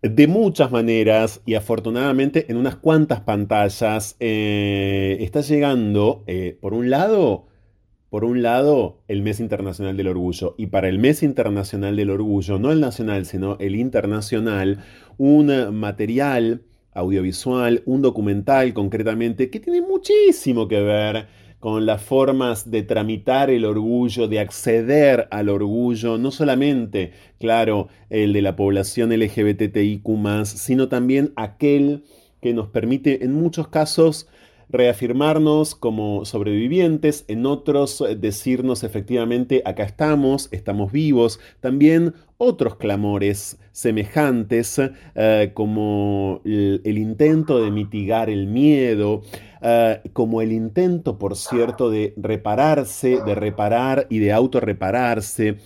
[0.02, 6.90] de muchas maneras y afortunadamente en unas cuantas pantallas eh, está llegando, eh, por un
[6.90, 7.46] lado,
[8.12, 10.54] por un lado, el Mes Internacional del Orgullo.
[10.58, 14.84] Y para el Mes Internacional del Orgullo, no el nacional, sino el internacional,
[15.16, 16.60] un material
[16.92, 21.26] audiovisual, un documental concretamente, que tiene muchísimo que ver
[21.58, 28.34] con las formas de tramitar el orgullo, de acceder al orgullo, no solamente, claro, el
[28.34, 30.04] de la población LGBTIQ,
[30.44, 32.04] sino también aquel
[32.42, 34.28] que nos permite en muchos casos
[34.68, 43.58] reafirmarnos como sobrevivientes, en otros eh, decirnos efectivamente acá estamos, estamos vivos, también otros clamores
[43.70, 44.80] semejantes
[45.14, 49.22] eh, como el, intento de mitigar el miedo,
[49.60, 55.58] eh, como el intento, por cierto, de repararse, de reparar y de autorrepararse,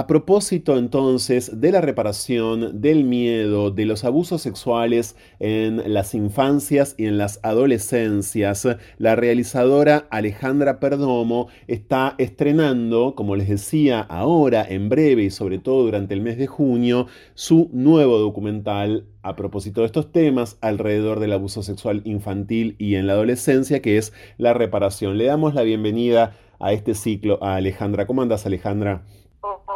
[0.00, 6.94] a propósito entonces de la reparación, del miedo, de los abusos sexuales en las infancias
[6.96, 14.88] y en las adolescencias, la realizadora Alejandra Perdomo está estrenando, como les decía ahora, en
[14.88, 19.86] breve y sobre todo durante el mes de junio, su nuevo documental a propósito de
[19.88, 25.18] estos temas alrededor del abuso sexual infantil y en la adolescencia, que es la reparación.
[25.18, 28.06] Le damos la bienvenida a este ciclo a Alejandra.
[28.06, 29.02] ¿Cómo andas, Alejandra?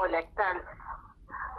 [0.05, 0.62] Hola, ¿qué tal?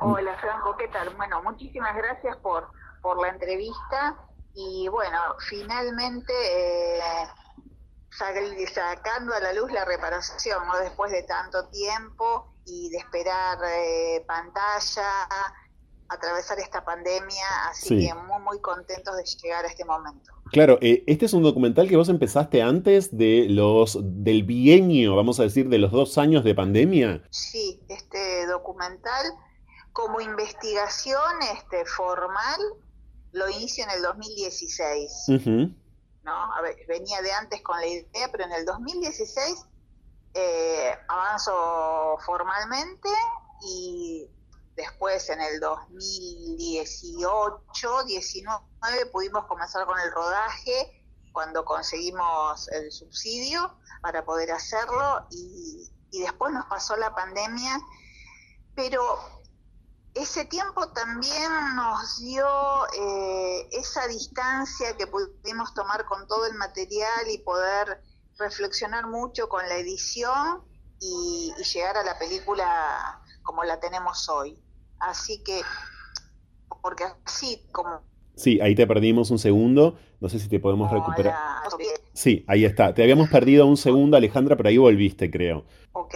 [0.02, 1.10] Hola, Franco, ¿qué tal?
[1.16, 2.70] Bueno, muchísimas gracias por,
[3.02, 4.18] por la entrevista
[4.54, 5.18] y bueno,
[5.50, 6.34] finalmente
[7.00, 7.02] eh,
[8.12, 10.78] sacando a la luz la reparación, ¿no?
[10.78, 15.28] Después de tanto tiempo y de esperar eh, pantalla,
[16.10, 20.32] atravesar esta pandemia, así que muy, muy contentos de llegar a este momento.
[20.52, 25.40] Claro, eh, este es un documental que vos empezaste antes de los del bienio, vamos
[25.40, 27.24] a decir, de los dos años de pandemia.
[27.32, 29.26] Sí, este documental
[29.94, 32.60] como investigación este, formal
[33.32, 35.26] lo inicio en el 2016.
[36.26, 36.50] ¿no?
[36.88, 39.66] venía de antes con la idea, pero en el 2016
[40.34, 43.10] eh, avanzo formalmente
[43.66, 44.28] y
[44.76, 54.26] Después, en el 2018, 19, pudimos comenzar con el rodaje cuando conseguimos el subsidio para
[54.26, 57.78] poder hacerlo y, después nos pasó la pandemia,
[58.74, 59.20] pero
[60.14, 62.48] ese tiempo también nos dio
[62.94, 68.02] eh, esa distancia que pudimos tomar con todo el material y poder
[68.38, 70.64] reflexionar mucho con la edición
[71.02, 74.58] y llegar a la película como la tenemos hoy.
[75.06, 75.62] Así que,
[76.82, 78.02] porque así como...
[78.36, 79.98] Sí, ahí te perdimos un segundo.
[80.20, 81.36] No sé si te podemos recuperar.
[82.14, 82.94] Sí, ahí está.
[82.94, 85.66] Te habíamos perdido un segundo, Alejandra, pero ahí volviste, creo.
[85.94, 86.16] Ok.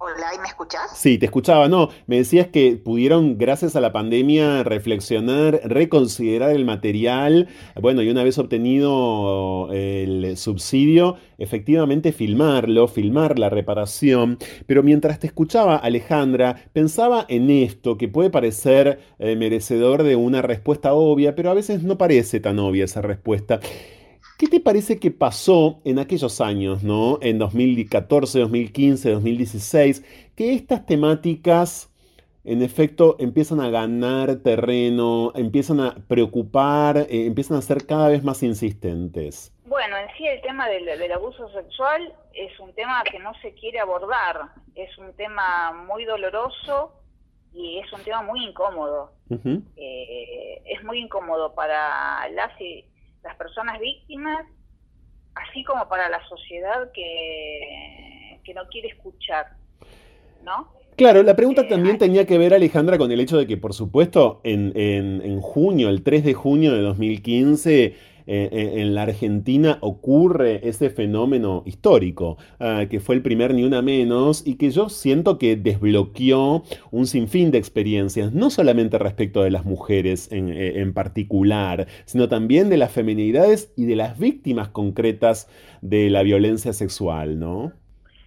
[0.00, 0.92] Hola, ¿y me escuchás?
[0.94, 1.88] Sí, te escuchaba, no.
[2.06, 7.48] Me decías que pudieron, gracias a la pandemia, reflexionar, reconsiderar el material.
[7.74, 14.38] Bueno, y una vez obtenido el subsidio, efectivamente filmarlo, filmar la reparación.
[14.66, 20.42] Pero mientras te escuchaba, Alejandra, pensaba en esto que puede parecer eh, merecedor de una
[20.42, 23.58] respuesta obvia, pero a veces no parece tan obvia esa respuesta.
[24.38, 27.18] ¿Qué te parece que pasó en aquellos años, ¿no?
[27.22, 31.92] En 2014, 2015, 2016, que estas temáticas
[32.44, 38.22] en efecto empiezan a ganar terreno, empiezan a preocupar, eh, empiezan a ser cada vez
[38.22, 39.52] más insistentes?
[39.66, 43.80] Bueno, en sí el tema del, abuso sexual es un tema que no se quiere
[43.80, 46.92] abordar, es un tema muy doloroso
[47.52, 49.10] y es un tema muy incómodo.
[49.76, 52.97] Eh, es muy incómodo para las las
[53.38, 54.44] personas víctimas,
[55.34, 59.46] así como para la sociedad que, que no quiere escuchar,
[60.44, 60.72] ¿no?
[60.98, 63.72] Claro, la pregunta eh, también tenía que ver, Alejandra, con el hecho de que, por
[63.72, 67.94] supuesto, en, en, junio, el 3 de junio de 2015,
[68.28, 74.46] en la Argentina ocurre ese fenómeno histórico, ah, que fue el primer Ni Una Menos,
[74.46, 79.64] y que yo siento que desbloqueó un sinfín de experiencias, no solamente respecto de las
[79.64, 85.48] mujeres en, en particular, sino también de las feminidades y de las víctimas concretas
[85.80, 87.72] de la violencia sexual, ¿no?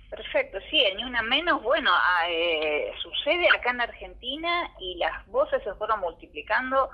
[0.09, 5.63] Perfecto, sí, Ni Una Menos, bueno, ah, eh, sucede acá en Argentina y las voces
[5.63, 6.89] se fueron multiplicando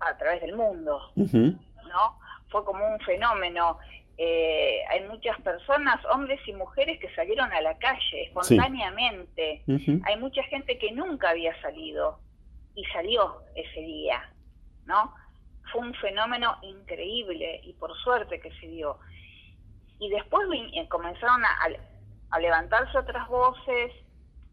[0.00, 2.18] a través del mundo, ¿no?
[2.50, 3.78] Fue como un fenómeno.
[4.18, 9.62] Eh, hay muchas personas, hombres y mujeres, que salieron a la calle espontáneamente.
[10.04, 12.18] Hay mucha gente que nunca había salido
[12.74, 14.30] y salió ese día,
[14.84, 15.14] ¿no?
[15.72, 18.98] Fue un fenómeno increíble y por suerte que se dio.
[19.98, 23.92] Y después eh, comenzaron a, levantarse otras voces,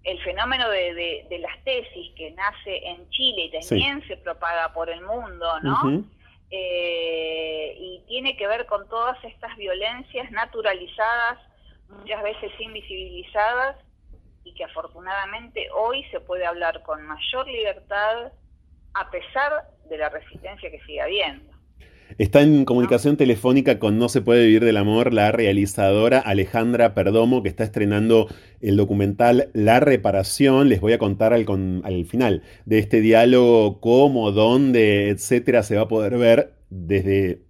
[0.03, 5.01] el fenómeno de, las tesis que nace en Chile y también se propaga por el
[5.01, 6.05] mundo, ¿no?
[6.49, 11.39] Eh, y tiene que ver con todas estas violencias naturalizadas,
[11.89, 13.77] muchas veces invisibilizadas,
[14.43, 18.31] y que afortunadamente hoy se puede hablar con mayor libertad
[18.93, 21.56] a pesar de la resistencia que sigue habiendo.
[22.17, 27.43] Está en comunicación telefónica con No se puede vivir del amor la realizadora Alejandra Perdomo,
[27.43, 28.27] que está estrenando
[28.59, 30.67] el documental La reparación.
[30.67, 31.45] Les voy a contar al,
[31.83, 37.43] al final de este diálogo cómo, dónde, etcétera, se va a poder ver desde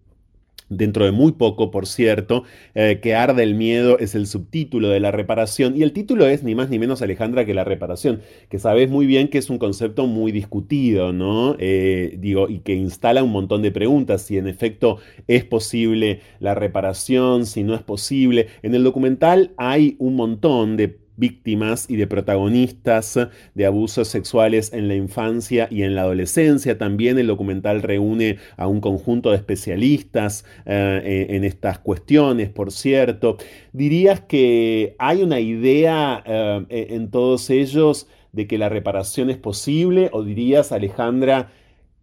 [0.70, 2.43] dentro de muy poco, por cierto,
[2.76, 6.43] eh, que arde el miedo es el subtítulo de la reparación y el título es
[6.43, 9.57] ni más ni menos Alejandra que la reparación, que sabes muy bien que es un
[9.57, 11.55] concepto muy discutido, ¿no?
[11.59, 14.97] Eh, digo, y que instala un montón de preguntas, si en efecto
[15.28, 18.47] es posible la reparación, si no es posible.
[18.61, 23.20] En el documental hay un montón de víctimas y de protagonistas
[23.53, 26.78] de abusos sexuales en la infancia y en la adolescencia.
[26.78, 33.38] También el documental reúne a un conjunto de especialistas eh, en estas cuestiones, por cierto.
[33.74, 40.09] ¿Dirías que hay una idea eh, en todos ellos de que la reparación es posible
[40.13, 41.51] o dirías, Alejandra,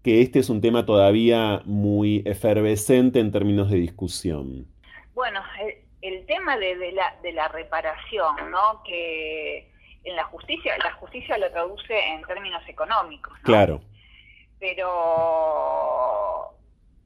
[0.02, 4.66] que este es un tema todavía muy efervescente en términos de discusión?
[5.14, 8.82] Bueno, eh, el tema de, la, de la reparación, ¿no?
[8.84, 9.72] Que
[10.04, 13.44] en la justicia, la justicia lo traduce en términos económicos, ¿no?
[13.44, 13.80] Claro.
[14.60, 16.54] Pero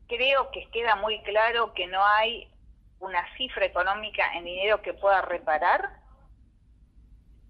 [0.08, 2.50] creo que queda muy claro que no hay
[2.98, 5.90] una cifra económica en dinero que pueda reparar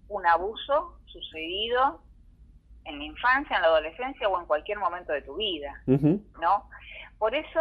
[0.07, 2.03] un abuso sucedido
[2.85, 6.69] en la infancia, en la adolescencia o en cualquier momento de tu vida, ¿no?
[7.17, 7.59] Por eso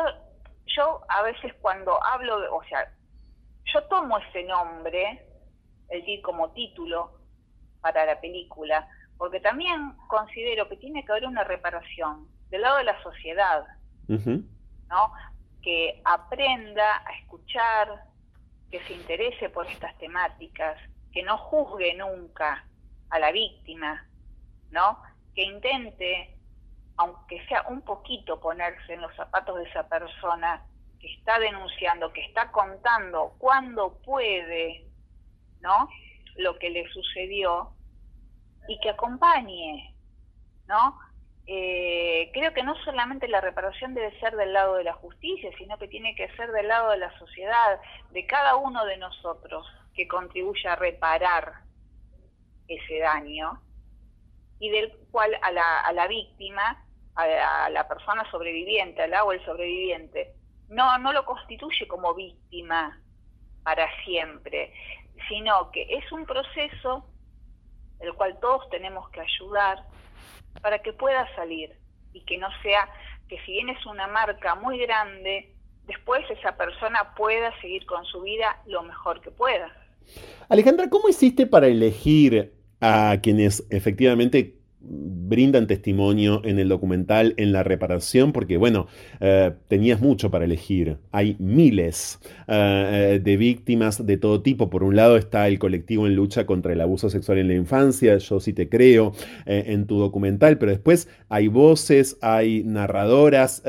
[0.77, 2.93] yo a veces cuando hablo, o sea,
[3.73, 5.25] yo tomo ese nombre,
[5.89, 7.21] es decir, como título
[7.81, 12.85] para la película, porque también considero que tiene que haber una reparación del lado de
[12.85, 13.65] la sociedad,
[14.07, 15.13] ¿no?
[15.63, 18.05] Que aprenda a escuchar,
[18.71, 20.79] que se interese por estas temáticas,
[21.13, 22.65] que no juzgue nunca
[23.11, 24.07] a la víctima,
[24.71, 25.03] ¿no?
[25.35, 26.37] Que intente,
[26.97, 30.65] aunque sea un poquito, ponerse en los zapatos de esa persona
[31.01, 34.87] que está denunciando, que está contando cuándo puede,
[35.61, 35.89] ¿no?
[36.37, 37.73] Lo que le sucedió
[38.69, 39.95] y que acompañe,
[40.67, 40.99] ¿no?
[41.47, 45.79] Eh, creo que no solamente la reparación debe ser del lado de la justicia, sino
[45.79, 47.81] que tiene que ser del lado de la sociedad,
[48.11, 51.55] de cada uno de nosotros que contribuya a reparar
[52.69, 53.63] ese daño
[54.61, 56.85] y del cual a la, a la víctima,
[57.15, 60.35] a la, persona sobreviviente, al agua el sobreviviente,
[60.69, 63.01] no, no lo constituye como víctima
[63.63, 64.73] para siempre,
[65.29, 67.07] sino que es un proceso
[68.01, 69.85] el cual todos tenemos que ayudar
[70.63, 71.77] para que pueda salir
[72.13, 72.89] y que no sea
[73.29, 75.55] que si bien es una marca muy grande,
[75.87, 79.71] después esa persona pueda seguir con su vida lo mejor que pueda.
[80.49, 84.58] Alejandra, ¿cómo hiciste para elegir a quienes efectivamente
[84.89, 88.87] brindan testimonio en el documental en la reparación, porque bueno,
[89.21, 90.99] eh, tenías mucho para elegir.
[91.13, 94.71] Hay miles eh, eh, de víctimas de todo tipo.
[94.71, 98.17] Por un lado está el colectivo en lucha contra el abuso sexual en la infancia,
[98.19, 99.13] yo sí te creo
[99.47, 103.63] en tu documental, pero después hay voces, hay narradoras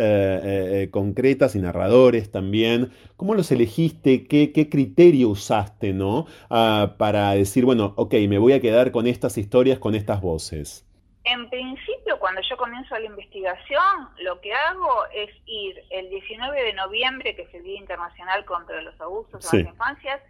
[0.92, 2.90] concretas y narradores también.
[3.16, 4.26] ¿Cómo los elegiste?
[4.28, 6.26] ¿Qué, qué criterio usaste, no?
[6.50, 10.89] Ah, para decir, bueno, ok, me voy a quedar con estas historias, con estas voces.
[11.26, 16.74] En principio, cuando yo comienzo la investigación, lo que hago es ir el 19 de
[16.74, 20.22] noviembre, que es el Día Internacional contra los Abusos en las Infancias,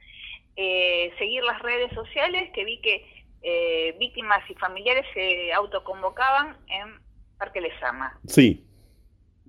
[0.56, 3.06] eh, seguir las redes sociales, que vi que
[3.42, 7.00] eh, víctimas y familiares se autoconvocaban en
[7.38, 8.20] Parque Lesama.
[8.26, 8.66] Sí.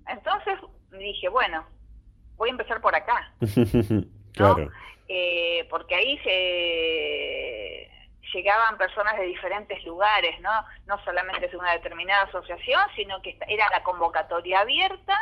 [0.07, 0.59] Entonces
[0.93, 1.66] dije, bueno,
[2.36, 3.34] voy a empezar por acá.
[4.34, 4.70] claro.
[5.09, 7.91] Eh, porque ahí se
[8.33, 10.51] llegaban personas de diferentes lugares, ¿no?
[10.87, 15.16] No solamente de una determinada asociación, sino que era la convocatoria abierta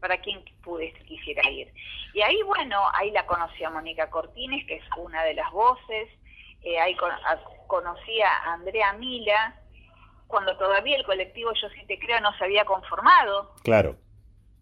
[0.00, 1.72] para quien pudiese, quisiera ir.
[2.14, 6.08] Y ahí, bueno, ahí la conocí a Mónica Cortines, que es una de las voces,
[6.62, 6.96] eh, ahí
[7.66, 9.54] conocí a Andrea Mila,
[10.26, 13.54] cuando todavía el colectivo Yo sí te creo no se había conformado.
[13.64, 13.96] Claro.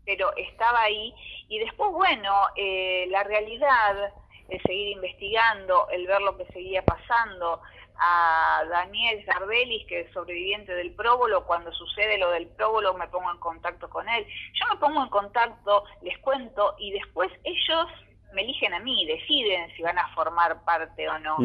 [0.04, 1.12] Pero estaba ahí.
[1.48, 4.12] Y después, bueno, eh, la realidad,
[4.48, 7.60] el seguir investigando, el ver lo que seguía pasando,
[7.98, 13.30] a Daniel Sarbelis, que es sobreviviente del próbolo, cuando sucede lo del próbolo me pongo
[13.30, 14.26] en contacto con él.
[14.54, 17.86] Yo me pongo en contacto, les cuento y después ellos
[18.32, 21.36] me eligen a mí, deciden si van a formar parte o no.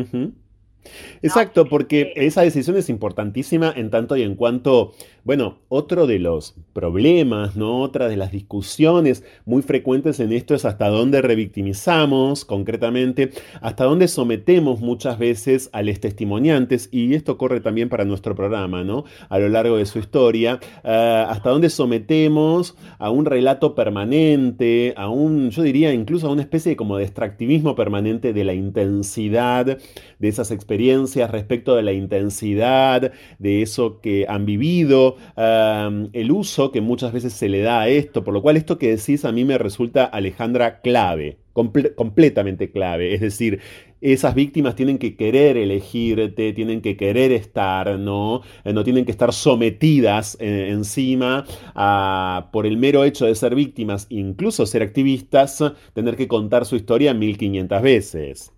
[1.21, 6.55] Exacto, porque esa decisión es importantísima en tanto y en cuanto, bueno, otro de los
[6.73, 7.81] problemas, ¿no?
[7.81, 13.29] Otra de las discusiones muy frecuentes en esto es hasta dónde revictimizamos, concretamente,
[13.61, 18.83] hasta dónde sometemos muchas veces a los testimoniantes, y esto corre también para nuestro programa,
[18.83, 19.05] ¿no?
[19.29, 25.09] A lo largo de su historia, eh, hasta dónde sometemos a un relato permanente, a
[25.09, 29.65] un, yo diría, incluso a una especie de como de extractivismo permanente de la intensidad
[29.65, 36.71] de esas experiencias experiencias respecto de la intensidad, de eso que han vivido, el uso
[36.71, 39.33] que muchas veces se le da a esto, por lo cual esto que decís a
[39.33, 43.13] mí me resulta, Alejandra, clave, completamente clave.
[43.13, 43.59] Es decir,
[43.99, 48.41] esas víctimas tienen que querer elegirte, tienen que querer estar, ¿no?
[48.63, 51.45] Eh, no tienen que estar sometidas eh, encima
[51.75, 55.61] a, por el mero hecho de ser víctimas, incluso ser activistas,
[55.93, 58.53] tener que contar su historia 1500 veces.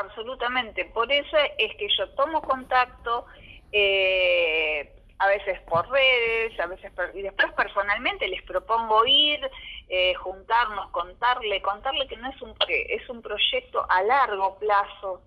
[0.00, 3.26] Absolutamente, por eso es que yo tomo contacto,
[3.72, 9.40] eh, a veces por redes, a veces y después personalmente les propongo ir,
[9.88, 15.22] eh, juntarnos, contarle, contarle que no es un es un proyecto a largo plazo,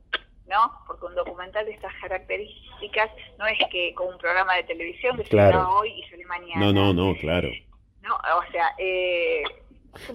[0.48, 0.84] ¿no?
[0.86, 5.26] Porque un documental de estas características no es que con un programa de televisión que
[5.26, 6.60] se graba hoy y sale mañana.
[6.60, 7.50] No, no, no, claro.
[8.02, 9.44] No, o sea, eh,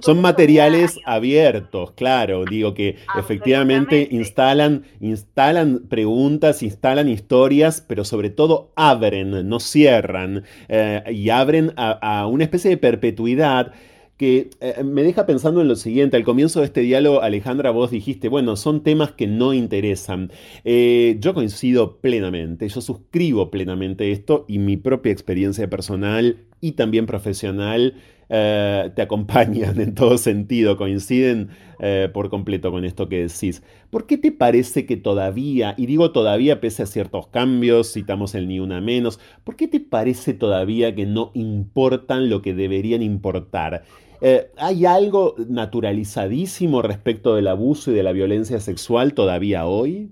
[0.00, 8.72] son materiales abiertos, claro, digo que efectivamente instalan, instalan preguntas, instalan historias, pero sobre todo
[8.76, 13.72] abren, no cierran, eh, y abren a, una especie de perpetuidad
[14.16, 16.16] que eh, me deja pensando en lo siguiente.
[16.16, 20.30] Al comienzo de este diálogo, Alejandra, vos dijiste, bueno, son temas que no interesan.
[20.64, 27.06] Eh, yo coincido plenamente, yo suscribo plenamente esto y mi propia experiencia personal y también
[27.06, 27.94] profesional
[28.28, 31.50] eh, te acompañan en todo sentido, coinciden
[31.80, 33.62] eh, por completo con esto que decís.
[33.90, 38.48] ¿Por qué te parece que todavía, y digo todavía pese a ciertos cambios, citamos el
[38.48, 43.84] ni una menos, ¿por qué te parece todavía que no importan lo que deberían importar?
[44.20, 50.10] Eh, ¿Hay algo naturalizadísimo respecto del abuso y de la violencia sexual todavía hoy?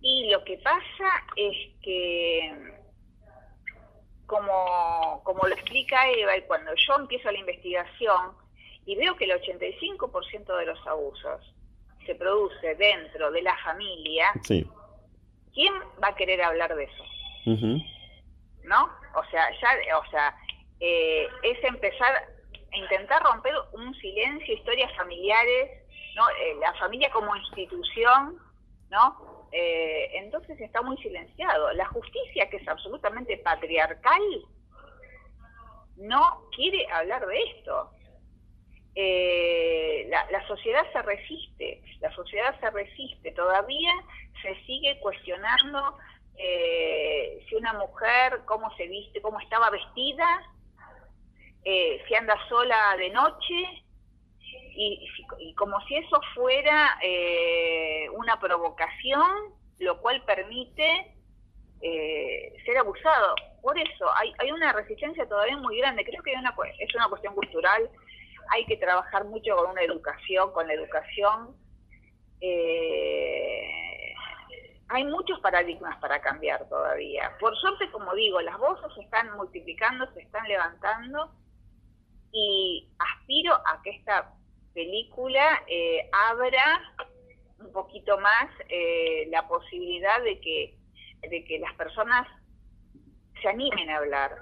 [0.00, 2.71] Y lo que pasa es que
[4.32, 8.32] como, como lo explica Eva, y cuando yo empiezo la investigación
[8.86, 11.54] y veo que el 85% de los abusos
[12.06, 14.32] se produce dentro de la familia,
[15.52, 17.04] ¿quién va a querer hablar de eso?
[18.64, 18.90] ¿No?
[19.14, 20.34] O sea, ya, o sea,
[20.80, 22.14] eh, es empezar
[22.72, 25.70] a intentar romper un silencio, historias familiares,
[26.16, 26.26] ¿no?
[26.30, 28.38] Eh, la familia como institución,
[28.88, 29.31] ¿no?
[29.52, 31.72] Eh, entonces está muy silenciado.
[31.72, 34.22] La justicia, que es absolutamente patriarcal,
[35.96, 37.90] no quiere hablar de esto.
[38.94, 43.92] Eh, la, sociedad se resiste, la sociedad se resiste, todavía
[44.42, 45.96] se sigue cuestionando
[46.36, 50.26] eh, si una mujer, cómo se viste, cómo estaba vestida,
[51.64, 53.81] si anda sola de noche,
[54.74, 61.14] y, como si eso fuera eh, una provocación, lo cual permite
[61.80, 63.34] eh, ser abusado.
[63.60, 66.04] Por eso hay, hay una resistencia todavía muy grande.
[66.04, 67.90] Creo que una, es una cuestión cultural.
[68.50, 71.56] Hay que trabajar mucho con una educación, con la educación.
[72.40, 74.14] Eh,
[74.88, 77.32] hay muchos paradigmas para cambiar todavía.
[77.40, 81.30] Por suerte, como digo, las voces se están multiplicando, se están levantando
[82.32, 84.34] y aspiro a que esta
[84.74, 86.94] película eh, abra
[87.58, 90.76] un poquito más eh, la posibilidad de que,
[91.28, 92.26] de que las personas
[93.40, 94.36] se animen a hablar,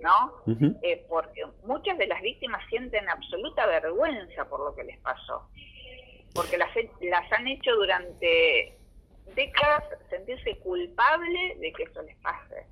[0.00, 0.42] ¿no?
[0.82, 5.48] Eh, porque muchas de las víctimas sienten absoluta vergüenza por lo que les pasó,
[6.34, 8.76] porque las, las han hecho durante
[9.34, 12.66] décadas sentirse culpable de que eso les pase,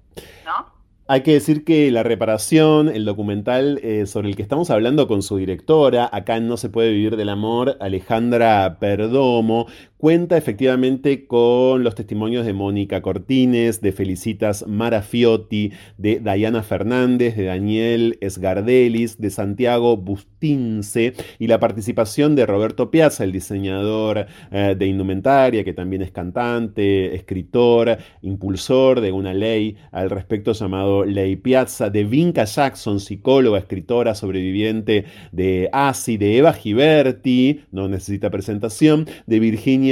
[0.45, 0.82] ¿no?
[1.13, 5.23] Hay que decir que la reparación, el documental eh, sobre el que estamos hablando con
[5.23, 9.67] su directora, acá en No se puede vivir del amor, Alejandra Perdomo,
[10.03, 17.45] cuenta efectivamente con los testimonios de Mónica Cortines, de Felicitas Marafiotti, de Dayana Fernández, de
[17.45, 24.87] Daniel Esgardelis, de Santiago Bustince y la participación de Roberto Piazza, el diseñador eh, de
[24.89, 31.91] indumentaria, que también es cantante, escritor, impulsor de una ley al respecto llamado Ley Piazza,
[31.91, 39.39] de Vinca Jackson, psicóloga, escritora, sobreviviente de ASI, de Eva Giberti, no necesita presentación, de
[39.39, 39.92] Virginia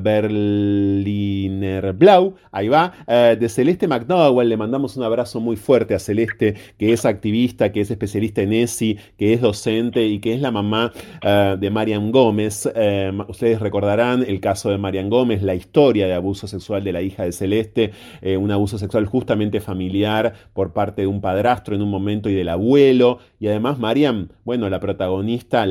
[0.00, 5.98] Berliner Blau, ahí va, eh, de Celeste McDowell, le mandamos un abrazo muy fuerte a
[5.98, 10.40] Celeste, que es activista, que es especialista en ESI, que es docente y que es
[10.40, 12.68] la mamá eh, de Marian Gómez.
[12.74, 17.02] Eh, ustedes recordarán el caso de Marian Gómez, la historia de abuso sexual de la
[17.02, 17.92] hija de Celeste,
[18.38, 22.48] un abuso sexual justamente familiar por parte de un padrastro en un momento y del
[22.48, 25.66] abuelo, y además Marian, bueno, la protagonista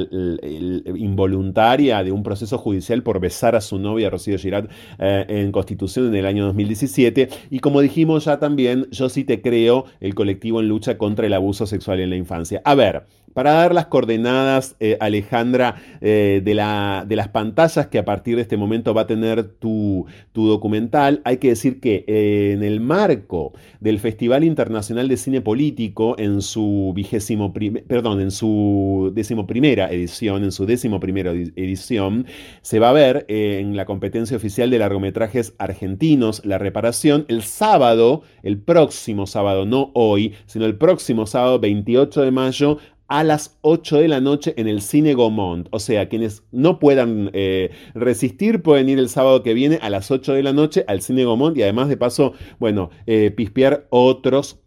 [0.95, 6.15] involuntaria de un proceso judicial por besar su novia Rocío Girat eh, en Constitución en
[6.15, 7.29] el año 2017.
[7.49, 11.33] Y como dijimos ya también, yo sí te creo, el colectivo en lucha contra el
[11.33, 12.61] abuso sexual en la infancia.
[12.65, 13.03] A ver,
[13.33, 18.35] para dar las coordenadas, eh, Alejandra, eh, de, la, de, las pantallas que a partir
[18.35, 22.79] de este momento va a tener tu, documental, hay que decir que eh, en el
[22.79, 30.43] marco del Festival Internacional de Cine Político, en su vigésimo perdón, en su decimoprimera edición,
[30.43, 32.25] en su décimo primera edición,
[32.61, 38.23] se va a ver en la competencia oficial de largometrajes argentinos La Reparación el sábado,
[38.43, 42.77] el próximo sábado, no hoy, sino el próximo sábado 28 de mayo
[43.07, 45.67] a las 8 de la noche en el Cine Gomont.
[45.71, 50.11] O sea, quienes no puedan eh, resistir pueden ir el sábado que viene a las
[50.11, 54.59] 8 de la noche al Cine Gomont y además de paso, bueno, eh, pispear otros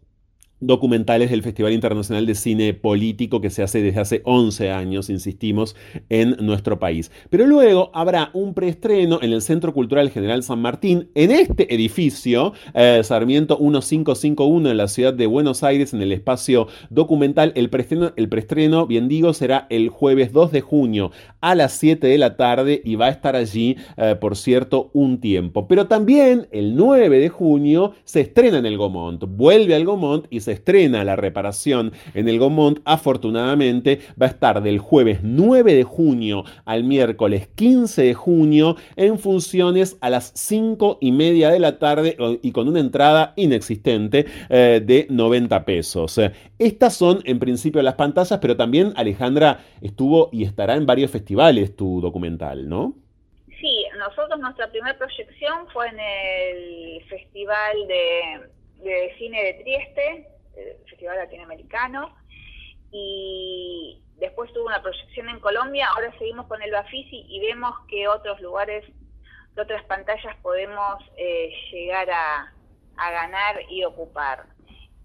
[0.61, 5.77] documentales del Festival Internacional de Cine Político que se hace desde hace 11 años, insistimos,
[6.09, 7.11] en nuestro país.
[7.31, 12.53] Pero luego habrá un preestreno en el Centro Cultural General San Martín, en este edificio,
[12.75, 17.53] eh, Sarmiento 1551, en la ciudad de Buenos Aires, en el espacio documental.
[17.57, 22.07] El preestreno, el preestreno, bien digo, será el jueves 2 de junio a las 7
[22.07, 25.67] de la tarde y va a estar allí, eh, por cierto, un tiempo.
[25.69, 30.41] Pero también el 9 de junio se estrena en el Gomont, vuelve al Gomont y
[30.41, 35.85] se estrena la reparación en el Gomont, afortunadamente va a estar del jueves 9 de
[35.85, 41.79] junio al miércoles 15 de junio en funciones a las 5 y media de la
[41.79, 46.21] tarde y con una entrada inexistente eh, de 90 pesos.
[46.59, 51.77] Estas son en principio las pantallas, pero también Alejandra estuvo y estará en varios festivales
[51.77, 52.95] tu documental, ¿no?
[53.61, 58.41] Sí, nosotros nuestra primera proyección fue en el Festival de,
[58.83, 62.15] de Cine de Trieste, Festival Latinoamericano,
[62.93, 68.09] y después tuvo una proyección en Colombia, ahora seguimos con el Bafisi y vemos que
[68.09, 68.85] otros lugares,
[69.55, 72.53] que otras pantallas podemos eh, llegar a,
[72.97, 74.45] ganar y ocupar.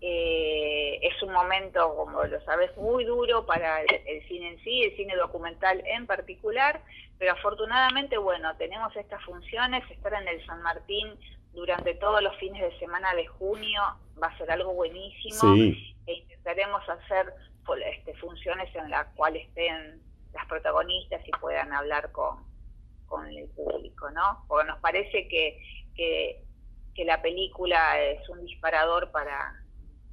[0.02, 4.96] Eh, es un momento, como lo sabes, muy duro para el, cine en sí, el
[4.98, 6.82] cine documental en particular,
[7.18, 11.18] pero afortunadamente, bueno, tenemos estas funciones, estar en el San Martín
[11.56, 13.82] durante todos los fines de semana de junio
[14.22, 15.56] va a ser algo buenísimo.
[16.08, 17.34] E intentaremos hacer
[17.86, 20.02] este, funciones en las cuales estén
[20.34, 22.44] las protagonistas y puedan hablar con,
[23.08, 24.44] con el público, ¿no?
[24.48, 25.62] Porque nos parece que,
[25.96, 26.42] que,
[27.06, 29.64] la película es un disparador para,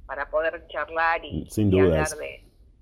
[0.05, 1.47] para poder charlar y,
[1.79, 2.09] hablar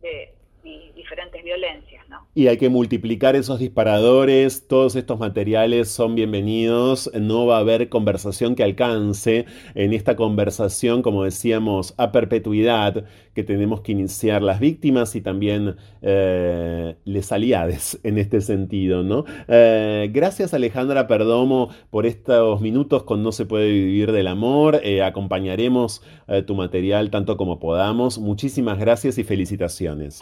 [0.01, 2.27] de y diferentes violencias, ¿no?
[2.35, 7.89] Y hay que multiplicar esos disparadores, todos estos materiales son bienvenidos, no va a haber
[7.89, 9.45] conversación que alcance
[9.75, 15.77] en esta conversación, como decíamos, a perpetuidad que tenemos que iniciar las víctimas y también
[16.01, 19.25] eh, les aliades en este sentido, ¿no?
[19.47, 25.01] Eh, gracias Alejandra Perdomo por estos minutos con No se puede vivir del amor, eh,
[25.01, 26.03] acompañaremos
[26.47, 30.21] tu material tanto como podamos, muchísimas gracias y felicitaciones.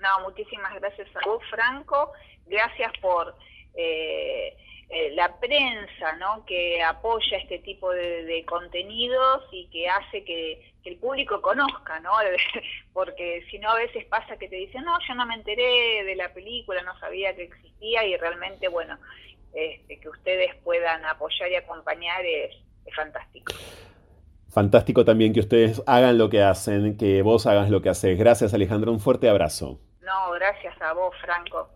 [0.00, 2.12] No, muchísimas gracias a vos, Franco.
[2.46, 3.34] Gracias por
[3.74, 4.56] eh,
[4.88, 6.44] eh, la prensa, ¿no?
[6.46, 12.10] Que apoya este tipo de, contenidos y que hace que, el público conozca, ¿no?
[12.94, 16.16] Porque si no a veces pasa que te dicen, no, yo no me enteré de
[16.16, 18.98] la película, no sabía que existía y realmente, bueno,
[19.52, 23.52] este, que ustedes puedan apoyar y acompañar es, es fantástico.
[24.48, 28.18] Fantástico también que ustedes hagan lo que hacen, que vos hagas lo que haces.
[28.18, 29.78] Gracias Alejandra, un fuerte abrazo.
[30.02, 31.68] No, gracias a vos, Franco.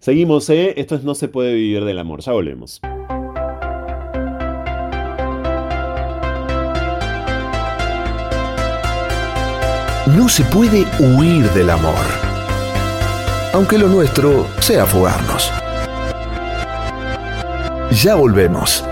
[0.00, 0.74] Seguimos, ¿eh?
[0.76, 2.20] Esto es No se puede vivir del amor.
[2.20, 2.80] Ya volvemos.
[10.16, 11.94] No se puede huir del amor,
[13.52, 15.52] aunque lo nuestro sea fugarnos.
[18.02, 18.84] Ya volvemos.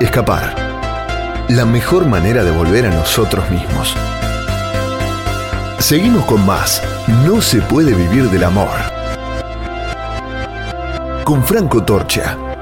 [0.00, 0.75] Escapar.
[1.48, 3.94] La mejor manera de volver a nosotros mismos.
[5.78, 6.82] Seguimos con más.
[7.24, 8.76] No se puede vivir del amor.
[11.22, 12.55] Con Franco Torcha.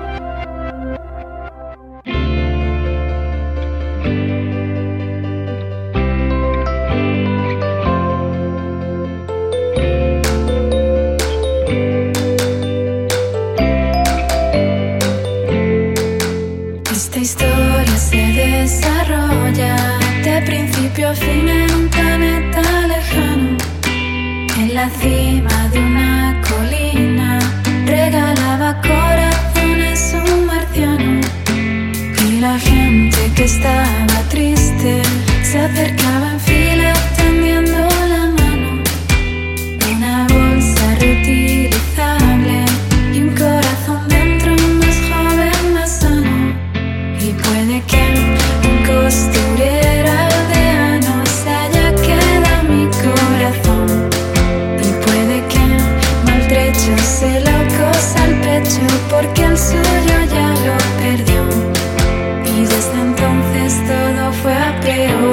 [64.86, 65.23] Y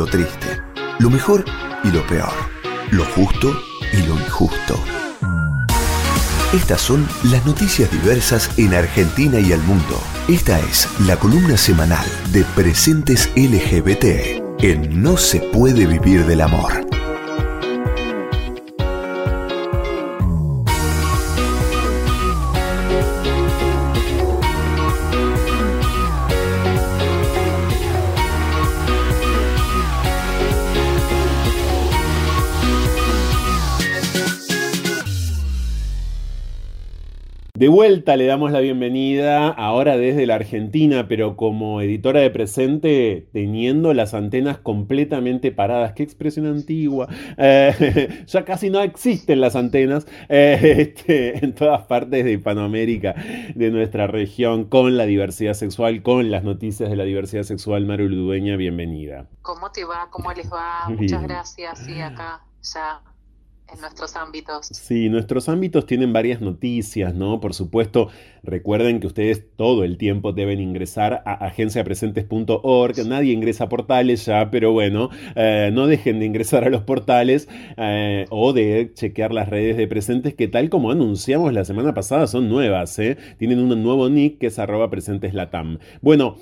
[0.00, 0.62] lo triste,
[0.98, 1.44] lo mejor
[1.84, 2.32] y lo peor,
[2.90, 3.54] lo justo
[3.92, 4.82] y lo injusto.
[6.54, 10.00] Estas son las noticias diversas en Argentina y el mundo.
[10.26, 16.89] Esta es la columna semanal de Presentes LGBT en No se puede vivir del amor.
[37.70, 43.94] Vuelta le damos la bienvenida ahora desde la Argentina, pero como editora de presente, teniendo
[43.94, 45.92] las antenas completamente paradas.
[45.92, 47.08] Qué expresión antigua.
[47.38, 53.14] Eh, ya casi no existen las antenas eh, este, en todas partes de Hispanoamérica,
[53.54, 57.86] de nuestra región, con la diversidad sexual, con las noticias de la diversidad sexual.
[57.86, 59.28] Maru Ludueña, bienvenida.
[59.42, 60.08] ¿Cómo te va?
[60.10, 60.88] ¿Cómo les va?
[60.88, 61.78] Muchas gracias.
[61.78, 63.00] Sí, acá ya
[63.72, 64.66] en nuestros ámbitos.
[64.66, 67.40] Sí, nuestros ámbitos tienen varias noticias, ¿no?
[67.40, 68.08] Por supuesto,
[68.42, 73.06] recuerden que ustedes todo el tiempo deben ingresar a agenciapresentes.org.
[73.06, 77.48] Nadie ingresa a portales ya, pero bueno, eh, no dejen de ingresar a los portales
[77.76, 82.26] eh, o de chequear las redes de presentes que tal como anunciamos la semana pasada
[82.26, 83.16] son nuevas, ¿eh?
[83.38, 85.78] Tienen un nuevo nick que es arroba presenteslatam.
[86.00, 86.36] Bueno,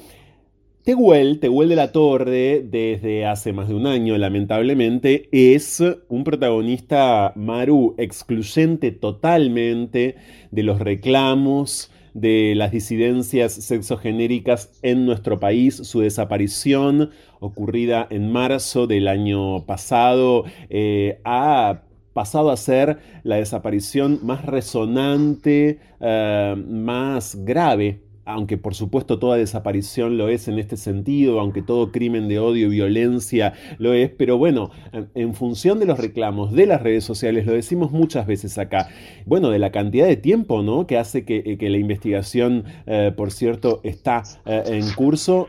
[0.89, 7.35] Tehuel, Tehuel de la Torre, desde hace más de un año, lamentablemente, es un protagonista
[7.37, 10.17] Maru excluyente totalmente
[10.51, 15.77] de los reclamos de las disidencias sexogenéricas en nuestro país.
[15.77, 21.83] Su desaparición, ocurrida en marzo del año pasado, eh, ha
[22.15, 30.19] pasado a ser la desaparición más resonante, eh, más grave aunque por supuesto toda desaparición
[30.19, 34.37] lo es en este sentido, aunque todo crimen de odio y violencia lo es, pero
[34.37, 34.71] bueno,
[35.15, 38.89] en función de los reclamos de las redes sociales, lo decimos muchas veces acá,
[39.25, 40.87] bueno, de la cantidad de tiempo, ¿no?
[40.87, 45.49] Que hace que, eh, la investigación, eh, por cierto, está eh, en curso,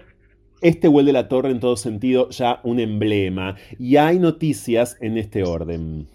[0.62, 3.56] este vuelve la Torre en todo sentido ya un emblema.
[3.78, 6.08] Y hay noticias en este orden.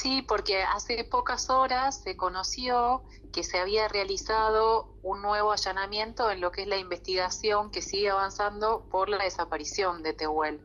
[0.00, 3.02] Sí, porque hace pocas horas se conoció
[3.34, 8.08] que se había realizado un nuevo allanamiento en lo que es la investigación que sigue
[8.08, 10.58] avanzando por la desaparición de Tehuel.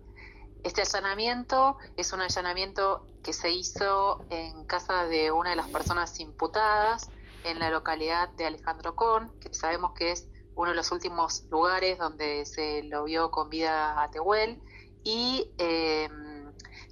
[0.64, 6.18] Este allanamiento es un allanamiento que se hizo en casa de una de las personas
[6.22, 7.10] imputadas
[7.44, 11.98] en la localidad de Alejandro Con, que sabemos que es uno de los últimos lugares
[11.98, 14.62] donde se lo vio con vida a Tehuel,
[15.04, 16.10] y eh,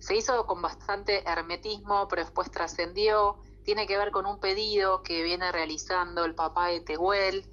[0.04, 3.38] se hizo con bastante hermetismo, pero después trascendió.
[3.64, 7.45] Tiene que ver con un pedido que viene realizando el papá de Tehuel,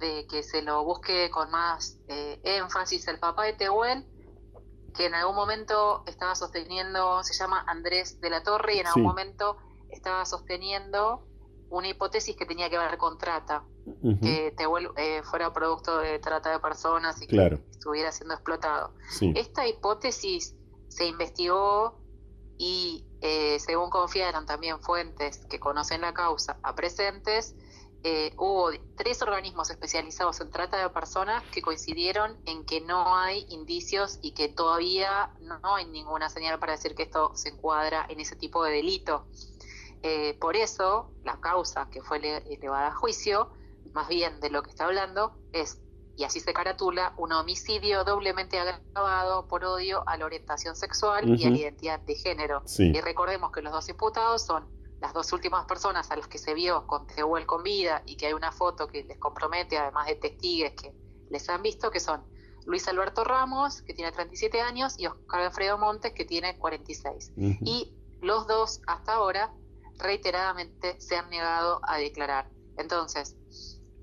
[0.00, 3.06] de que se lo busque con más eh, énfasis.
[3.06, 4.04] El papá de Tehuel,
[4.92, 9.04] que en algún momento estaba sosteniendo, se llama Andrés de la Torre, y en algún
[9.04, 9.56] momento
[9.88, 11.24] estaba sosteniendo
[11.70, 13.62] una hipótesis que tenía que ver con trata,
[14.20, 18.94] que Tehuel eh, fuera producto de trata de personas y que estuviera siendo explotado.
[19.20, 20.56] Esta hipótesis
[20.94, 21.98] se investigó
[22.56, 27.56] y eh, según confiaron también fuentes que conocen la causa a presentes,
[28.04, 33.44] eh, hubo tres organismos especializados en trata de personas que coincidieron en que no hay
[33.48, 38.20] indicios y que todavía no hay ninguna señal para decir que esto se encuadra en
[38.20, 39.26] ese tipo de delito.
[40.02, 43.50] Eh, por eso, la causa que fue elevada a juicio,
[43.94, 45.80] más bien de lo que está hablando, es
[46.16, 51.44] y así se caratula un homicidio doblemente agravado por odio a la orientación sexual y
[51.44, 52.62] a la identidad de género.
[52.78, 54.68] Y recordemos que los dos imputados son
[55.00, 58.26] las dos últimas personas a las que se vio con Tehuel con vida y que
[58.26, 60.94] hay una foto que les compromete, además de testigos que
[61.30, 62.24] les han visto, que son
[62.64, 67.32] Luis Alberto Ramos, que tiene 37 años, y Oscar Alfredo Montes, que tiene 46.
[67.36, 69.52] Y los dos, hasta ahora,
[69.98, 72.48] reiteradamente se han negado a declarar.
[72.76, 73.36] Entonces,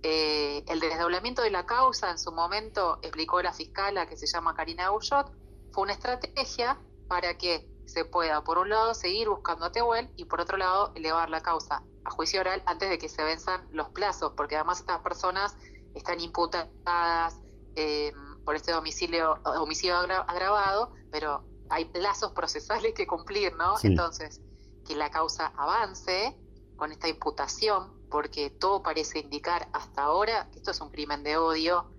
[0.03, 4.55] eh, el desdoblamiento de la causa, en su momento explicó la fiscala que se llama
[4.55, 5.31] Karina Ullot,
[5.71, 10.25] fue una estrategia para que se pueda, por un lado, seguir buscando a Tehuel y
[10.25, 13.89] por otro lado, elevar la causa a juicio oral antes de que se venzan los
[13.89, 15.55] plazos, porque además estas personas
[15.93, 17.39] están imputadas
[17.75, 18.11] eh,
[18.43, 23.75] por este domicilio, homicidio agravado, pero hay plazos procesales que cumplir, ¿no?
[23.83, 24.41] Entonces,
[24.85, 26.37] que la causa avance
[26.75, 31.37] con esta imputación porque todo parece indicar hasta ahora que esto es un crimen de
[31.37, 31.89] odio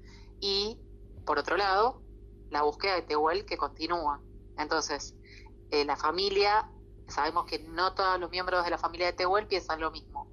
[0.41, 0.79] y,
[1.25, 2.03] por otro lado,
[2.51, 4.21] la búsqueda de Tehuel que continúa.
[4.59, 5.17] Entonces,
[5.71, 6.71] eh, la familia,
[7.09, 10.31] sabemos que no todos los miembros de la familia de Tehuel piensan lo mismo.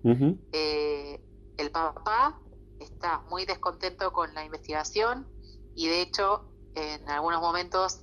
[0.51, 1.21] Eh,
[1.57, 2.39] el papá
[2.79, 5.27] está muy descontento con la investigación
[5.75, 8.01] y, de hecho, en algunos momentos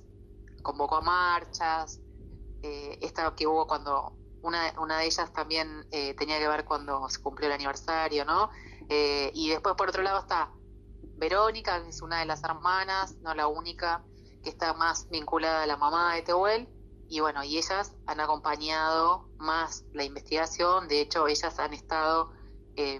[0.63, 2.01] convocó marchas,
[2.63, 7.07] eh, esta que hubo cuando una, una de ellas también eh, tenía que ver cuando
[7.09, 8.49] se cumplió el aniversario, ¿no?
[8.89, 10.51] Eh, y después, por otro lado, está
[11.17, 14.03] Verónica, que es una de las hermanas, no la única,
[14.43, 16.69] que está más vinculada a la mamá de Tehuel.
[17.09, 20.87] Y bueno, y ellas han acompañado más la investigación.
[20.87, 22.31] De hecho, ellas han estado
[22.75, 22.99] eh,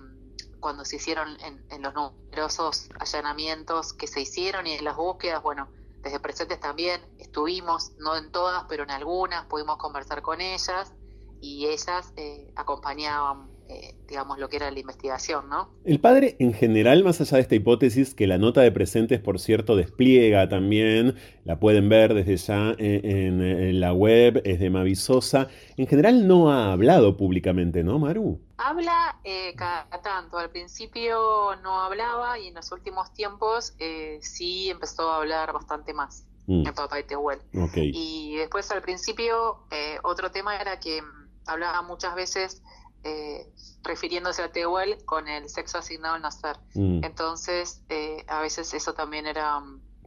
[0.59, 5.43] cuando se hicieron en, en, los numerosos allanamientos que se hicieron y en las búsquedas,
[5.43, 5.69] bueno,
[6.01, 10.93] desde presentes también estuvimos, no en todas, pero en algunas, pudimos conversar con ellas
[11.41, 15.69] y ellas eh, acompañaban, eh, digamos, lo que era la investigación, ¿no?
[15.83, 19.39] El padre, en general, más allá de esta hipótesis, que la nota de presentes, por
[19.39, 25.87] cierto, despliega también, la pueden ver desde ya en, la web, es de Mavisosa, en
[25.87, 28.41] general no ha hablado públicamente, ¿no, Maru?
[28.57, 33.75] Habla eh, cada tanto, al principio no hablaba y en los últimos tiempos
[34.21, 36.25] sí empezó a hablar bastante más.
[36.47, 36.65] Mm.
[36.65, 37.39] El papá de Tehuel.
[37.75, 39.67] Y después al principio
[40.03, 41.01] otro tema era que
[41.47, 42.61] hablaba muchas veces
[43.03, 43.47] eh,
[43.83, 46.57] refiriéndose a Tehuel con el sexo asignado al nacer.
[46.75, 47.03] Mm.
[47.03, 49.61] Entonces, eh, a veces eso también era,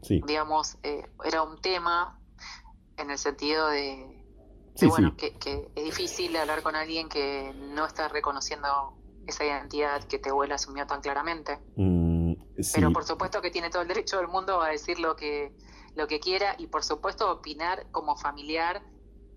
[0.08, 2.20] digamos, eh, era un tema
[2.98, 4.22] en el sentido de,
[4.86, 10.52] bueno, que, es difícil hablar con alguien que no está reconociendo esa identidad que Tehuel
[10.52, 11.58] asumió tan claramente.
[11.76, 12.34] Mm,
[12.74, 15.54] Pero por supuesto que tiene todo el derecho del mundo a decir lo que,
[15.94, 18.82] lo que quiera y por supuesto opinar como familiar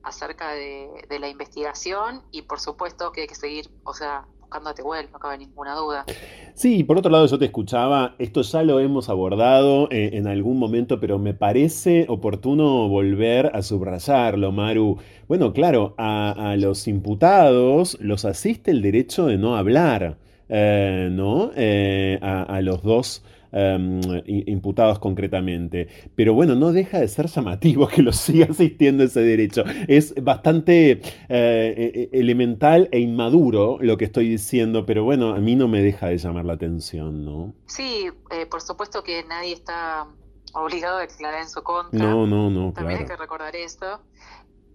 [0.03, 0.89] acerca de,
[1.19, 5.37] la investigación y por supuesto que hay que seguir, o sea, buscando a no cabe
[5.37, 6.05] ninguna duda.
[6.53, 10.59] Sí, por otro lado yo te escuchaba, esto ya lo hemos abordado eh, en algún
[10.59, 14.97] momento, pero me parece oportuno volver a subrayarlo, Maru.
[15.27, 20.17] Bueno, claro, a, los imputados los asiste el derecho de no hablar,
[20.49, 21.51] eh, ¿no?
[21.55, 23.23] Eh, a, los dos
[23.55, 25.87] Em, imputados concretamente.
[26.15, 29.63] Pero bueno, no deja de ser llamativo que los siga asistiendo ese derecho.
[29.87, 30.99] Es bastante eh,
[31.29, 35.83] e, e, elemental e inmaduro lo que estoy diciendo, pero bueno, a mí no me
[35.83, 37.53] deja de llamar la atención, ¿no?
[37.67, 40.07] Sí, eh, por supuesto que nadie está
[40.55, 41.99] obligado a declarar en su contra.
[41.99, 42.73] No, no, no.
[42.73, 44.01] También hay que recordar esto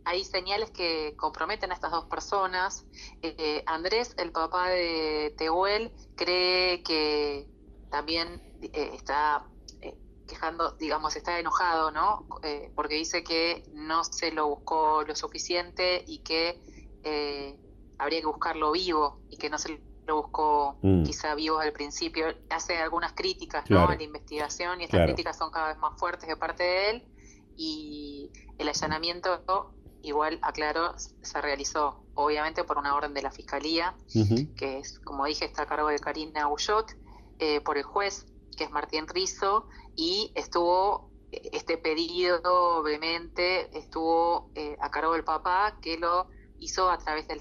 [0.05, 2.87] hay señales que comprometen a estas dos personas.
[3.21, 7.47] Eh, Andrés, el papá de Tehuel, cree que
[7.91, 9.45] también eh, está
[9.81, 9.97] eh,
[10.27, 12.27] quejando, digamos, está enojado, ¿no?
[12.43, 16.61] Eh, porque dice que no se lo buscó lo suficiente y que
[17.99, 21.05] habría que buscarlo vivo y que no se lo buscó mm.
[21.05, 22.27] quizá vivo al principio.
[22.51, 23.89] Hace algunas críticas, ¿no?
[23.89, 27.09] A la investigación y estas críticas son cada vez más fuertes de parte de él
[27.57, 33.95] y el allanamiento igual, aclaro, se realizó obviamente por una orden de la Fiscalía,
[34.57, 36.95] que es, como dije, está a cargo de Karina Ullot,
[37.65, 38.27] por el juez
[38.59, 42.41] que es Martín Rizo, y estuvo este pedido
[42.81, 46.29] obviamente estuvo eh, a cargo del papá que lo
[46.59, 47.39] hizo a través del,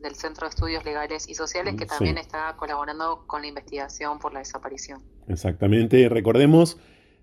[0.00, 4.32] del Centro de Estudios Legales y Sociales que también está colaborando con la investigación por
[4.32, 5.02] la desaparición.
[5.28, 6.78] Exactamente, recordemos,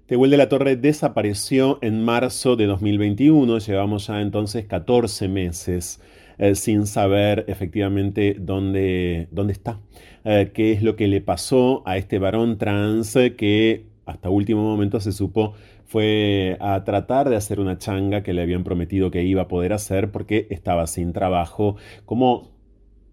[0.06, 6.00] Tehuel de la Torre desapareció en marzo de 2021, llevamos ya entonces 14 meses
[6.38, 9.80] eh, sin saber efectivamente dónde, dónde está.
[10.26, 15.00] Eh, qué es lo que le pasó a este varón trans que hasta último momento
[15.00, 15.54] se supo
[15.86, 19.72] fue a tratar de hacer una changa que le habían prometido que iba a poder
[19.72, 22.55] hacer porque estaba sin trabajo, como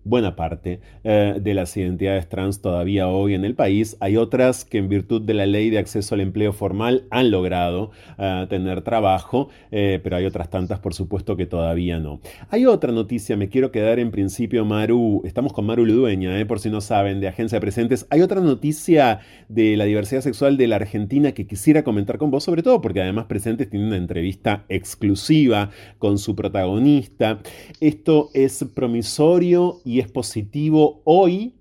[0.04, 3.96] buena parte eh, de las identidades trans todavía hoy en el país.
[4.00, 7.90] Hay otras que en virtud de la ley de acceso al empleo formal han logrado
[8.18, 12.20] eh, tener trabajo, eh, pero hay otras tantas por supuesto que todavía no.
[12.50, 16.70] Hay otra noticia, me quiero quedar en principio Maru, estamos con Maru Ludueña, por si
[16.70, 18.06] no saben, de Agencia de Presentes.
[18.10, 22.44] Hay otra noticia de la diversidad sexual de la Argentina que quisiera comentar con vos,
[22.44, 27.40] sobre todo porque además Presentes tiene una entrevista exclusiva con su protagonista.
[27.80, 31.52] Esto es promisorio y es positivo hoy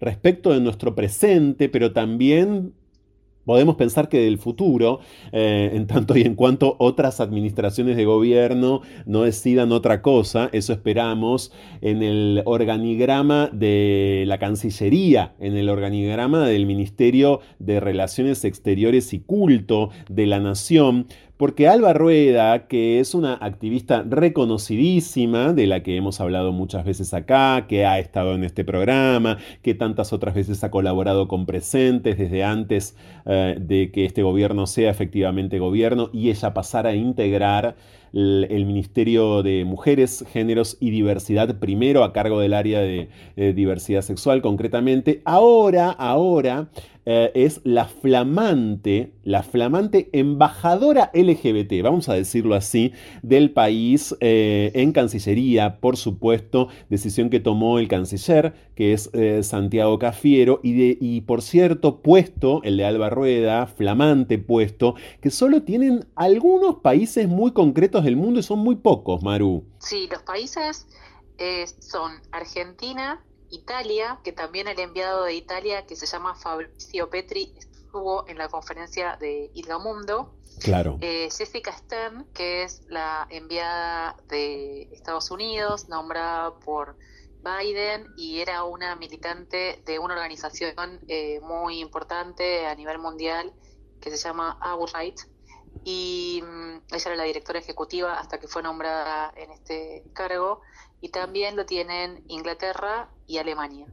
[0.00, 2.72] respecto de nuestro presente, pero también
[3.44, 5.00] podemos pensar que del futuro,
[5.32, 10.72] eh, en tanto y en cuanto otras administraciones de gobierno no decidan otra cosa, eso
[10.72, 19.12] esperamos en el organigrama de la Cancillería, en el organigrama del Ministerio de Relaciones Exteriores
[19.12, 21.06] y Culto de la Nación,
[21.38, 27.14] porque Alba Rueda, que es una activista reconocidísima, de la que hemos hablado muchas veces
[27.14, 32.18] acá, que ha estado en este programa, que tantas otras veces ha colaborado con presentes
[32.18, 37.76] desde antes eh, de que este gobierno sea efectivamente gobierno y ella pasara a integrar
[38.12, 44.42] el, Ministerio de Mujeres, Géneros y Diversidad, primero a cargo del área de, diversidad sexual
[44.42, 45.22] concretamente.
[45.24, 46.68] Ahora, ahora
[47.10, 54.72] eh, es la flamante, la flamante embajadora LGBT, vamos a decirlo así, del país eh,
[54.74, 60.72] en Cancillería, por supuesto, decisión que tomó el canciller, que es eh, Santiago Cafiero, y,
[60.74, 66.80] de, y por cierto, puesto, el de Alba Rueda, flamante puesto, que solo tienen algunos
[66.82, 69.64] países muy concretos del mundo y son muy pocos, Maru.
[69.78, 70.86] Sí, los países
[71.38, 77.54] eh, son Argentina, Italia, que también el enviado de Italia, que se llama Fabrizio Petri,
[77.56, 79.50] estuvo en la conferencia de
[79.82, 80.34] Mundo.
[80.60, 80.98] Claro.
[81.00, 86.96] Eh, Jessica Stern, que es la enviada de Estados Unidos, nombrada por
[87.42, 93.52] Biden y era una militante de una organización eh, muy importante a nivel mundial
[94.00, 95.28] que se llama Our Rights,
[95.84, 100.60] y mm, ella era la directora ejecutiva hasta que fue nombrada en este cargo
[101.00, 103.86] y también lo tienen Inglaterra y Alemania.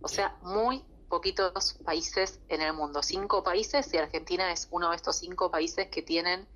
[0.00, 4.96] O sea, muy poquitos países en el mundo, cinco países y Argentina es uno de
[4.96, 6.46] estos cinco países que tienen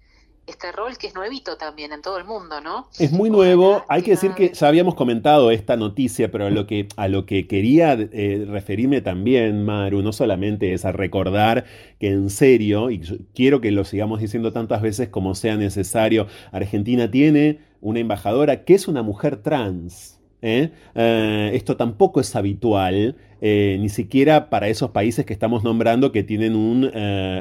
[0.47, 2.89] este rol que es nuevito también en todo el mundo, ¿no?
[2.99, 3.85] Es muy nuevo.
[3.89, 7.27] Hay que decir que ya habíamos comentado esta noticia, pero a lo que, a lo
[7.27, 11.65] que quería eh, referirme también, Maru, no solamente es a recordar
[12.01, 13.01] que en serio, y
[13.35, 18.75] quiero que lo sigamos diciendo tantas veces como sea necesario, Argentina tiene una embajadora que
[18.75, 20.22] es una mujer trans.
[20.43, 20.71] ¿Eh?
[20.95, 26.23] Eh, esto tampoco es habitual, eh, ni siquiera para esos países que estamos nombrando que
[26.23, 26.91] tienen un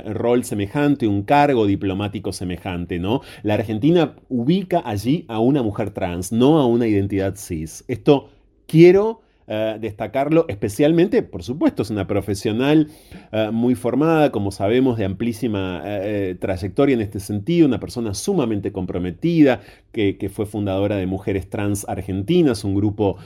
[0.05, 3.21] rol semejante, un cargo diplomático semejante, ¿no?
[3.43, 7.83] La Argentina ubica allí a una mujer trans, no a una identidad cis.
[7.87, 8.29] Esto
[8.67, 9.21] quiero
[9.53, 12.87] eh, destacarlo, especialmente, por supuesto, es una profesional
[13.33, 18.71] eh, muy formada, como sabemos, de amplísima eh, trayectoria en este sentido, una persona sumamente
[18.71, 19.59] comprometida,
[19.91, 23.17] que, fue fundadora de Mujeres Trans Argentinas, un grupo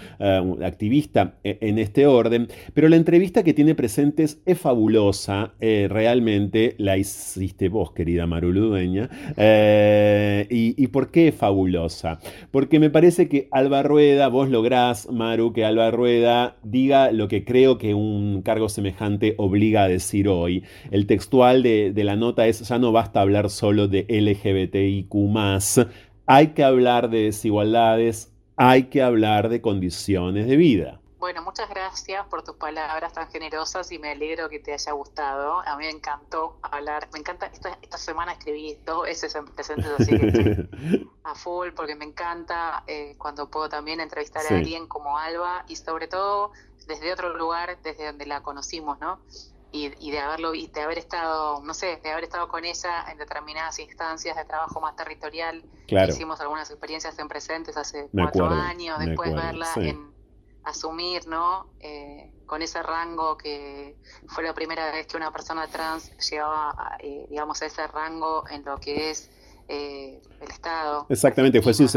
[0.63, 7.69] activista en este orden, pero la entrevista que tiene presentes es fabulosa, realmente la hiciste
[7.69, 9.11] vos, querida Maru Ludueña,
[10.49, 12.17] y, y, por qué es fabulosa?
[12.49, 16.14] Porque me parece que Alba Rueda, vos lográs, Maru, que Alba Rueda
[16.63, 20.63] diga lo que creo que un cargo semejante obliga a decir hoy.
[20.91, 25.09] El textual de, de la nota es, ya no basta hablar solo de LGBTIQ⁇
[26.27, 31.01] hay que hablar de desigualdades, hay que hablar de condiciones de vida.
[31.25, 35.59] Bueno, muchas gracias por tus palabras tan generosas y me alegro que te haya gustado.
[35.65, 39.87] A mí me encantó hablar, me encanta, esta, esta semana escribí dos veces en presentes,
[39.97, 44.85] así que estoy a full porque me encanta eh, cuando puedo también entrevistar a alguien
[44.85, 46.51] como Alba y sobre todo
[46.85, 49.19] desde otro lugar, desde donde la conocimos, ¿no?
[49.71, 53.03] Y, y, de haberlo y de haber estado, no sé, de haber estado con ella
[53.11, 55.65] en determinadas instancias de trabajo más territorial.
[55.87, 60.14] Hicimos algunas experiencias en presentes hace cuatro años, después verla en
[60.65, 61.67] asumir, ¿no?
[61.79, 63.95] Eh, con ese rango que
[64.27, 68.63] fue la primera vez que una persona trans llegaba, eh, digamos, a ese rango en
[68.65, 69.31] lo que es
[69.67, 71.07] eh, el Estado.
[71.09, 71.87] Exactamente, fue su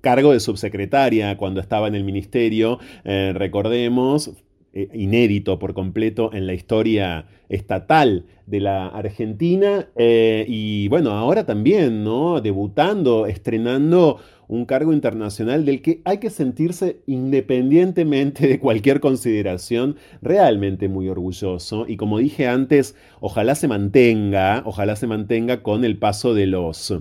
[0.00, 4.32] cargo de subsecretaria cuando estaba en el ministerio, recordemos,
[4.72, 12.40] inédito por completo en la historia estatal de la Argentina y bueno, ahora también, ¿no?
[12.40, 14.18] Debutando, estrenando
[14.48, 21.86] un cargo internacional del que hay que sentirse independientemente de cualquier consideración realmente muy orgulloso.
[21.88, 26.94] Y como dije antes, ojalá se mantenga, ojalá se mantenga con el paso de los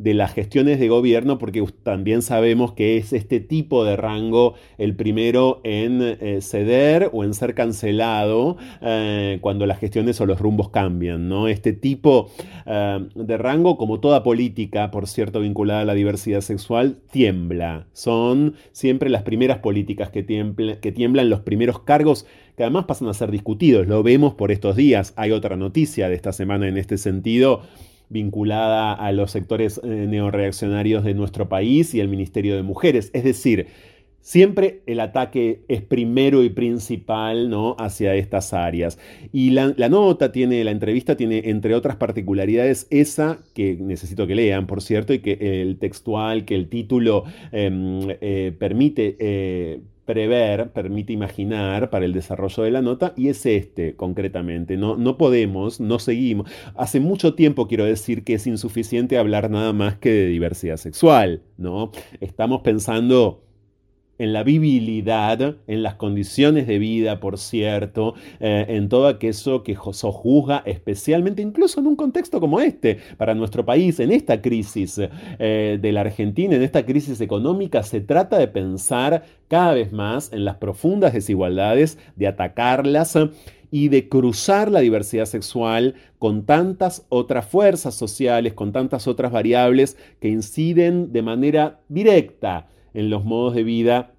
[0.00, 4.96] de las gestiones de gobierno, porque también sabemos que es este tipo de rango el
[4.96, 10.70] primero en eh, ceder o en ser cancelado eh, cuando las gestiones o los rumbos
[10.70, 11.28] cambian.
[11.28, 11.48] ¿no?
[11.48, 12.30] Este tipo
[12.64, 17.86] eh, de rango, como toda política, por cierto, vinculada a la diversidad sexual, tiembla.
[17.92, 20.24] Son siempre las primeras políticas que,
[20.80, 23.86] que tiemblan, los primeros cargos que además pasan a ser discutidos.
[23.86, 25.12] Lo vemos por estos días.
[25.16, 27.60] Hay otra noticia de esta semana en este sentido
[28.10, 33.10] vinculada a los sectores eh, neoreaccionarios de nuestro país y el Ministerio de Mujeres.
[33.14, 33.68] Es decir,
[34.22, 37.74] Siempre el ataque es primero y principal ¿no?
[37.78, 38.98] hacia estas áreas.
[39.32, 44.66] Y la, nota tiene, la entrevista tiene, entre otras particularidades, esa que necesito que lean,
[44.66, 49.80] por cierto, y que el textual, que el título em, eh, permite eh,
[50.10, 54.76] prever, permite imaginar para el desarrollo de la nota y es este concretamente.
[54.76, 56.50] No, no podemos, no seguimos.
[56.74, 61.42] Hace mucho tiempo quiero decir que es insuficiente hablar nada más que de diversidad sexual,
[61.58, 61.92] ¿no?
[62.20, 63.44] Estamos pensando
[64.20, 69.74] en la vivilidad, en las condiciones de vida, por cierto, eh, en todo aquello que
[69.92, 75.00] sojuzga especialmente, incluso en un contexto como este, para nuestro país, en esta crisis
[75.38, 80.34] eh, de la Argentina, en esta crisis económica, se trata de pensar cada vez más
[80.34, 83.16] en las profundas desigualdades, de atacarlas
[83.70, 89.96] y de cruzar la diversidad sexual con tantas otras fuerzas sociales, con tantas otras variables
[90.20, 94.12] que inciden de manera directa en los modos de vida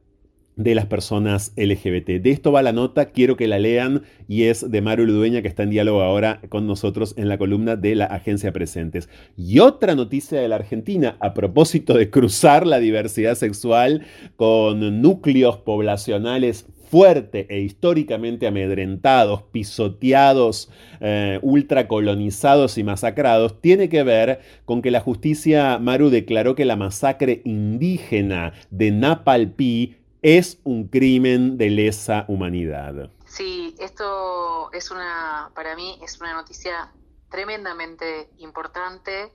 [0.56, 2.22] de las personas LGBT.
[2.22, 5.48] De esto va la nota, quiero que la lean y es de Maru Ludueña que
[5.48, 9.10] está en diálogo ahora con nosotros en la columna de la Agencia Presentes.
[9.38, 15.58] Y otra noticia de la Argentina a propósito de cruzar la diversidad sexual con núcleos
[15.58, 20.70] poblacionales fuerte e históricamente amedrentados, pisoteados,
[21.00, 26.76] eh, ultracolonizados y masacrados, tiene que ver con que la justicia Maru declaró que la
[26.76, 33.10] masacre indígena de Napalpí es un crimen de lesa humanidad.
[33.26, 36.92] Sí, esto es una, para mí es una noticia
[37.30, 39.32] tremendamente importante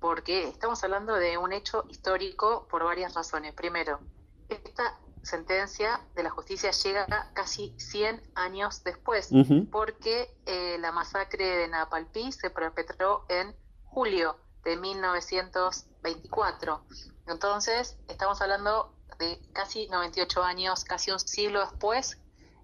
[0.00, 3.54] porque estamos hablando de un hecho histórico por varias razones.
[3.54, 4.00] Primero,
[4.48, 9.30] esta sentencia de la justicia llega casi 100 años después,
[9.70, 13.54] porque eh, la masacre de Napalpí se perpetró en
[13.84, 16.84] julio de 1924.
[17.26, 22.18] Entonces, estamos hablando de casi 98 años, casi un siglo después,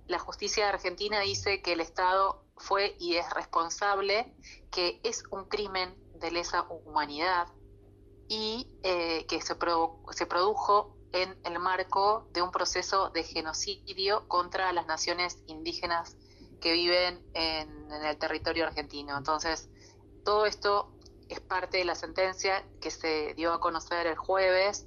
[0.06, 4.36] la justicia argentina dice que el Estado fue y es responsable,
[4.70, 7.48] que es un crimen de lesa humanidad
[8.28, 9.56] y eh, que se,
[10.12, 16.16] se produjo en el marco de un proceso de genocidio contra las naciones indígenas
[16.60, 19.18] que viven en, el territorio argentino.
[19.18, 19.68] Entonces,
[20.24, 20.90] todo esto
[21.28, 24.86] es parte de la sentencia que se dio a conocer el jueves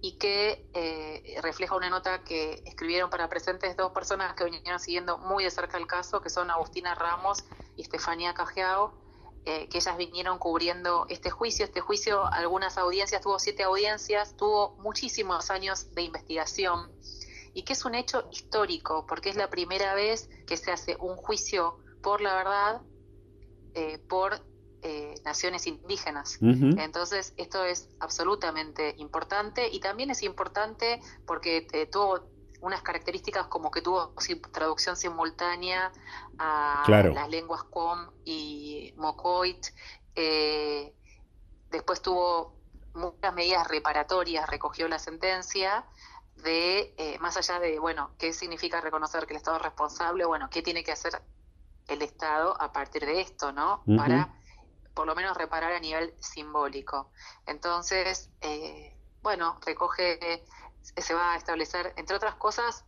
[0.00, 5.18] y que eh, refleja una nota que escribieron para presentes dos personas que vinieron siguiendo
[5.18, 7.44] muy de cerca el caso, que son Agustina Ramos
[7.76, 8.94] y Estefanía Cajeao,
[9.46, 11.64] eh, que ellas vinieron cubriendo este juicio.
[11.64, 16.92] Este juicio, algunas audiencias, tuvo siete audiencias, tuvo muchísimos años de investigación
[17.54, 21.16] y que es un hecho histórico, porque es la primera vez que se hace un
[21.16, 22.82] juicio por la verdad
[23.74, 24.40] eh, por
[24.82, 26.38] eh, naciones indígenas.
[26.40, 32.20] Entonces, esto es absolutamente importante y también es importante porque tuvo
[32.60, 34.14] unas características como que tuvo
[34.52, 35.92] traducción simultánea
[36.38, 39.66] a las lenguas Com y Mocoit.
[40.14, 40.94] Eh,
[41.70, 42.54] después tuvo
[42.94, 45.86] muchas medidas reparatorias, recogió la sentencia
[46.36, 50.48] de, eh, más allá de, bueno, qué significa reconocer que el Estado es responsable, bueno,
[50.50, 51.22] qué tiene que hacer
[51.88, 53.82] el Estado a partir de esto, ¿no?
[53.96, 54.34] Para
[54.94, 57.10] por lo menos reparar a nivel simbólico.
[57.46, 60.44] Entonces, eh, bueno, recoge
[60.82, 62.84] se va a establecer, entre otras cosas,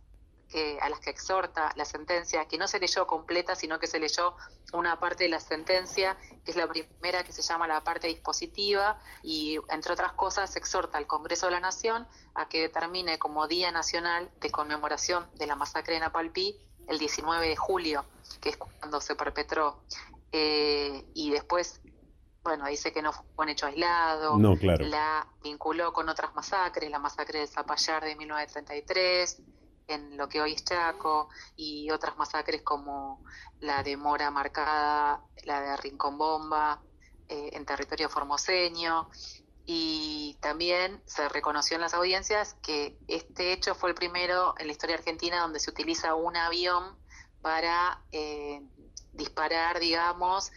[0.49, 3.99] que, a las que exhorta la sentencia, que no se leyó completa, sino que se
[3.99, 4.35] leyó
[4.71, 8.99] una parte de la sentencia, que es la primera que se llama la parte dispositiva,
[9.23, 13.71] y entre otras cosas exhorta al Congreso de la Nación a que determine como Día
[13.71, 18.05] Nacional de Conmemoración de la Masacre de Napalpí el 19 de julio,
[18.41, 19.79] que es cuando se perpetró.
[20.31, 21.81] Eh, y después
[22.43, 24.37] bueno, dice que no fue un hecho aislado,
[24.79, 29.41] la vinculó con otras masacres, la masacre de Zapallar de 1933,
[29.87, 33.23] en lo que hoy es Chaco, y otras masacres como
[33.59, 36.81] la de Mora Marcada, la de Rincón Bomba,
[37.29, 39.09] eh, en territorio formoseño,
[39.65, 44.73] y también se reconoció en las audiencias que este hecho fue el primero en la
[44.73, 46.97] historia argentina donde se utiliza un avión
[47.41, 48.61] para eh,
[49.13, 50.51] disparar, digamos,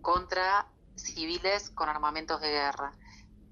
[0.00, 0.66] contra
[0.98, 2.92] civiles con armamentos de guerra.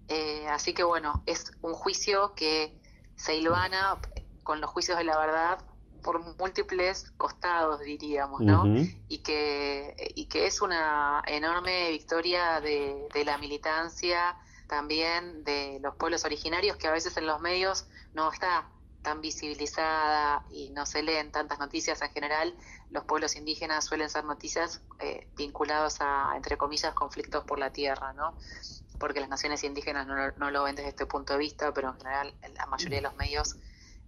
[0.09, 2.81] Eh, así que bueno, es un juicio que
[3.17, 3.99] se hilvana
[4.43, 5.59] con los juicios de la verdad
[6.03, 8.65] por múltiples costados, diríamos, ¿no?
[9.09, 14.37] y, que, y que es una enorme victoria de, de la militancia,
[14.69, 18.69] también de los pueblos originarios, que a veces en los medios no está
[19.07, 22.53] tan visibilizada y no se leen tantas noticias en general,
[22.91, 28.13] los pueblos indígenas suelen ser noticias eh, vinculadas a, entre comillas, conflictos por la tierra,
[28.15, 28.35] ¿no?
[28.99, 32.35] Porque las naciones indígenas no, lo ven desde este punto de vista, pero en general
[32.57, 33.55] la mayoría de los medios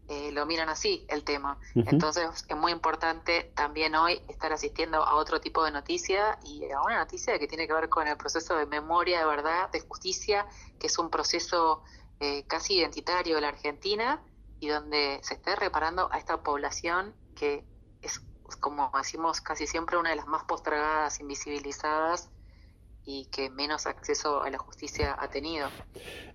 [0.09, 1.61] eh, lo miran así, el tema.
[1.77, 6.83] Entonces es muy importante también hoy estar asistiendo a otro tipo de noticia y a
[6.83, 10.45] una noticia que tiene que ver con el proceso de memoria, de verdad, de justicia,
[10.81, 11.85] que es un proceso
[12.19, 14.21] eh, casi identitario de la Argentina
[14.61, 17.65] y donde se esté reparando a esta población que
[18.03, 18.21] es,
[18.61, 22.31] como decimos casi siempre, una de las más postergadas, invisibilizadas
[23.09, 25.69] y que menos acceso a la justicia ha tenido.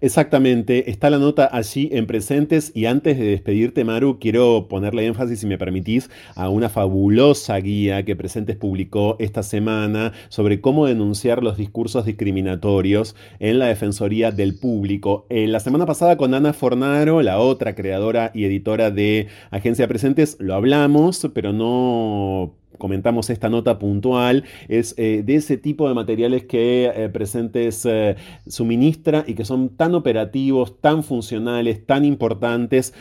[0.02, 5.42] Exactamente, está la nota allí en presentes y antes de despedirte Maru, quiero ponerle énfasis,
[5.42, 11.44] si me permitís, a una fabulosa guía que Presentes publicó esta semana sobre cómo denunciar
[11.44, 15.28] los discursos discriminatorios en la Defensoría del Público.
[15.30, 20.38] Eh, la semana pasada con Ana Fornaro, la otra creadora y editora de Agencia Presentes,
[20.40, 26.46] lo hablamos, pero no comentamos esta nota puntual, es eh, de ese tipo de materiales
[26.46, 28.16] que eh, Presentes eh,
[28.48, 32.94] suministra y que son tan operativos, tan funcionales, tan importantes.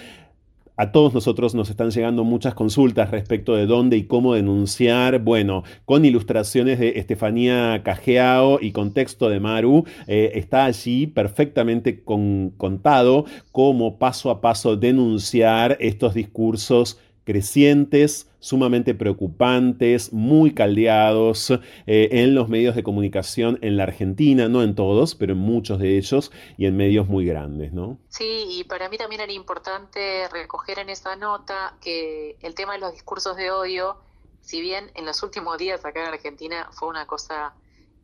[0.77, 5.19] A todos nosotros nos están llegando muchas consultas respecto de dónde y cómo denunciar.
[5.20, 13.99] Bueno, con ilustraciones de Estefanía Cajeao y contexto de Maru, está allí perfectamente contado cómo
[13.99, 22.74] paso a paso denunciar estos discursos crecientes, sumamente preocupantes, muy caldeados eh, en los medios
[22.74, 26.77] de comunicación en la Argentina, no en todos, pero en muchos de ellos y en
[26.77, 27.99] medios muy grandes, ¿no?
[28.09, 32.81] Sí, y para mí también era importante recoger en esa nota que el tema de
[32.81, 33.97] los discursos de odio,
[34.40, 37.55] si bien en los últimos días acá en Argentina fue una cosa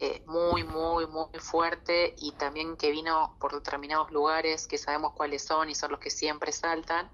[0.01, 5.43] eh, muy, muy, muy fuerte y también que vino por determinados lugares que sabemos cuáles
[5.43, 7.11] son y son los que siempre saltan,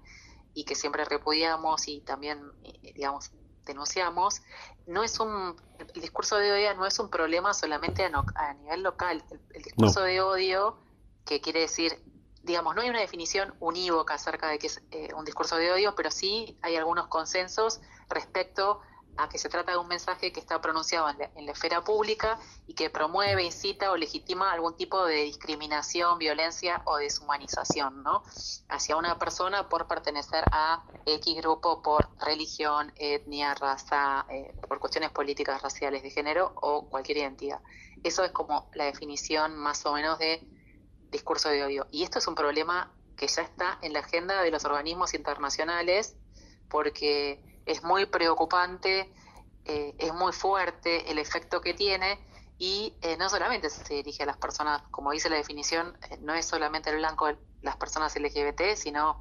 [0.55, 3.31] y que siempre repudiamos y también, eh, digamos,
[3.65, 4.41] denunciamos,
[4.87, 5.55] no es un,
[5.93, 9.23] el discurso de odio no es un problema solamente a, nivel local.
[9.53, 10.77] El, discurso de odio,
[11.25, 12.01] que quiere decir,
[12.43, 15.93] digamos, no hay una definición unívoca acerca de qué es eh, un discurso de odio,
[15.95, 18.94] pero sí hay algunos consensos respecto a
[19.29, 22.37] que se trata de un mensaje que está pronunciado en la, esfera pública
[22.67, 28.23] y que promueve, incita o legitima algún tipo de discriminación, violencia o deshumanización, ¿no?
[28.69, 35.11] Hacia una persona por pertenecer a X grupo por religión, etnia, raza, eh, por cuestiones
[35.11, 37.61] políticas, raciales, de género o cualquier identidad.
[38.03, 40.45] Eso es como la definición más o menos de
[41.09, 41.87] discurso de odio.
[41.91, 46.17] Y esto es un problema que ya está en la agenda de los organismos internacionales
[46.69, 49.11] porque es muy preocupante,
[49.65, 52.19] eh, es muy fuerte el efecto que tiene
[52.57, 56.33] y eh, no solamente se dirige a las personas, como dice la definición, eh, no
[56.35, 59.19] es solamente el blanco de las personas LGBT, sino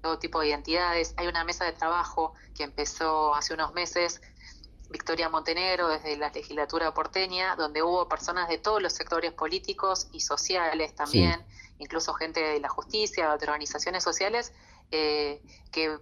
[0.00, 1.12] todo tipo de identidades.
[1.18, 4.22] Hay una mesa de trabajo que empezó hace unos meses,
[4.88, 10.20] Victoria Montenegro, desde la legislatura porteña, donde hubo personas de todos los sectores políticos y
[10.20, 11.44] sociales también,
[11.78, 14.52] incluso gente de la justicia, de organizaciones sociales,
[14.96, 15.42] eh,
[15.72, 15.98] que,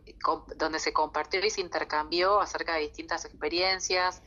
[0.57, 4.21] donde se compartió y se intercambió acerca de distintas experiencias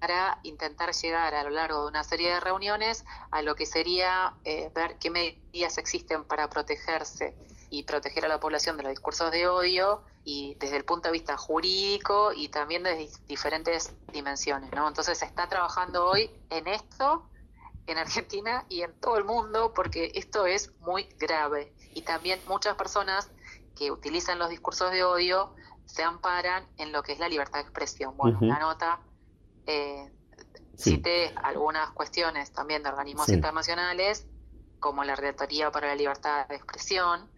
[0.00, 4.32] para intentar llegar a lo largo de una serie de reuniones a lo que sería
[4.44, 7.34] eh, ver qué medidas existen para protegerse
[7.68, 11.12] y proteger a la población de los discursos de odio y desde el punto de
[11.12, 14.88] vista jurídico y también desde diferentes dimensiones, ¿no?
[14.88, 17.28] Entonces se está trabajando hoy en esto
[17.86, 22.76] en Argentina y en todo el mundo porque esto es muy grave y también muchas
[22.76, 23.30] personas
[23.76, 25.54] que utilizan los discursos de odio
[25.84, 28.16] se amparan en lo que es la libertad de expresión.
[28.16, 28.98] Bueno, una nota
[29.66, 30.10] eh,
[30.76, 34.26] cité algunas cuestiones también de organismos internacionales,
[34.80, 37.28] como la Redactoría para la Libertad de Expresión,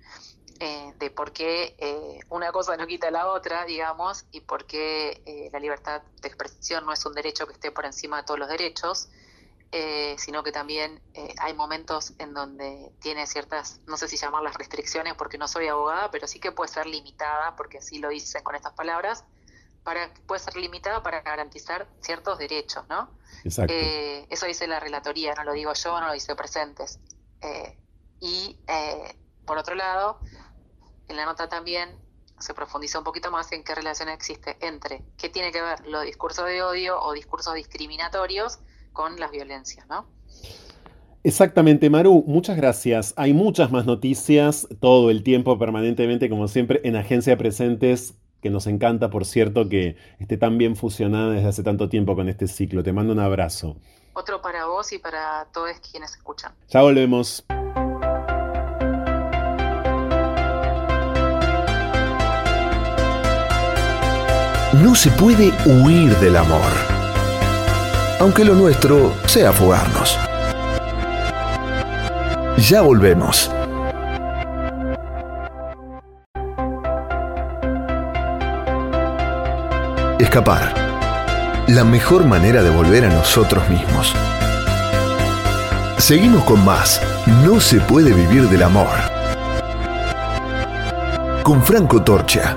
[0.61, 5.23] eh, de por qué eh, una cosa no quita la otra, digamos, y por qué
[5.25, 8.41] eh, la libertad de expresión no es un derecho que esté por encima de todos
[8.41, 9.09] los derechos.
[9.71, 14.55] Eh, sino que también eh, hay momentos en donde tiene ciertas, no sé si llamarlas
[14.55, 18.43] restricciones porque no soy abogada, pero sí que puede ser limitada, porque así lo dicen
[18.43, 19.25] con estas palabras,
[19.85, 23.11] para puede ser limitada para garantizar ciertos derechos, ¿no?
[23.69, 26.99] Eh, eso dice la relatoría, no lo digo yo, no lo dice presentes.
[28.21, 28.59] y
[29.45, 30.19] por otro lado,
[31.09, 31.95] en la nota también
[32.39, 36.05] se profundiza un poquito más en qué relación existe entre qué tiene que ver los
[36.05, 38.61] discursos de odio o discursos discriminatorios
[38.99, 40.07] con las violencias, ¿no?
[41.23, 43.15] Exactamente, Maru, muchas gracias.
[43.17, 48.67] Hay muchas más noticias todo el tiempo, permanentemente, como siempre, en Agencia Presentes, que nos
[48.67, 52.83] encanta, por cierto, que esté tan bien fusionada desde hace tanto tiempo con este ciclo.
[52.83, 53.77] Te mando un abrazo.
[54.15, 56.53] Otro para vos y para todos quienes escuchan.
[56.69, 57.45] Ya volvemos.
[64.83, 66.98] No se puede huir del amor
[68.21, 70.19] aunque lo nuestro sea fugarnos.
[72.69, 73.51] Ya volvemos.
[80.19, 80.75] Escapar.
[81.69, 84.13] La mejor manera de volver a nosotros mismos.
[85.99, 87.01] Seguimos con más.
[87.45, 88.89] No se puede vivir del amor.
[91.43, 92.57] Con Franco Torcha.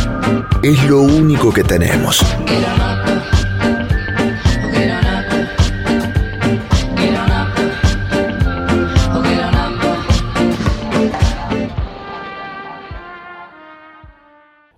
[0.63, 2.21] Es lo único que tenemos.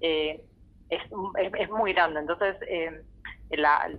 [0.00, 0.42] eh,
[0.88, 1.02] es,
[1.58, 2.20] es, muy grande.
[2.20, 3.02] Entonces, eh,
[3.50, 3.90] la,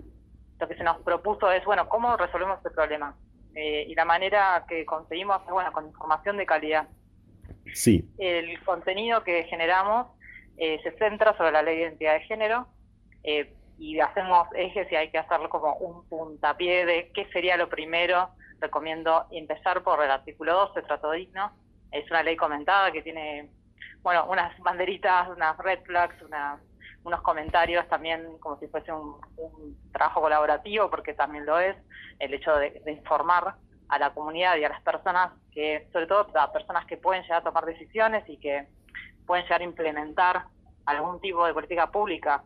[0.62, 3.16] lo que se nos propuso es, bueno, ¿cómo resolvemos este problema?
[3.56, 6.88] Eh, y la manera que conseguimos es, bueno, con información de calidad.
[7.74, 8.08] Sí.
[8.20, 10.08] El contenido que generamos
[10.58, 12.68] eh, se centra sobre la ley de identidad de género
[13.24, 17.68] eh, y hacemos ejes y hay que hacerlo como un puntapié de qué sería lo
[17.68, 18.30] primero.
[18.60, 21.52] Recomiendo empezar por el artículo 12, trato digno.
[21.92, 23.50] Es una ley comentada que tiene,
[24.04, 26.60] bueno, unas banderitas, unas red flags, una
[27.04, 29.16] unos comentarios también como si fuese un,
[29.92, 31.76] trabajo colaborativo, porque también lo es,
[32.20, 33.56] el hecho de, informar
[33.90, 37.42] a la comunidad y a las personas, que sobre todo a personas que pueden llegar
[37.42, 38.68] a tomar decisiones y que
[39.26, 40.46] pueden llegar a implementar
[40.86, 42.44] algún tipo de política pública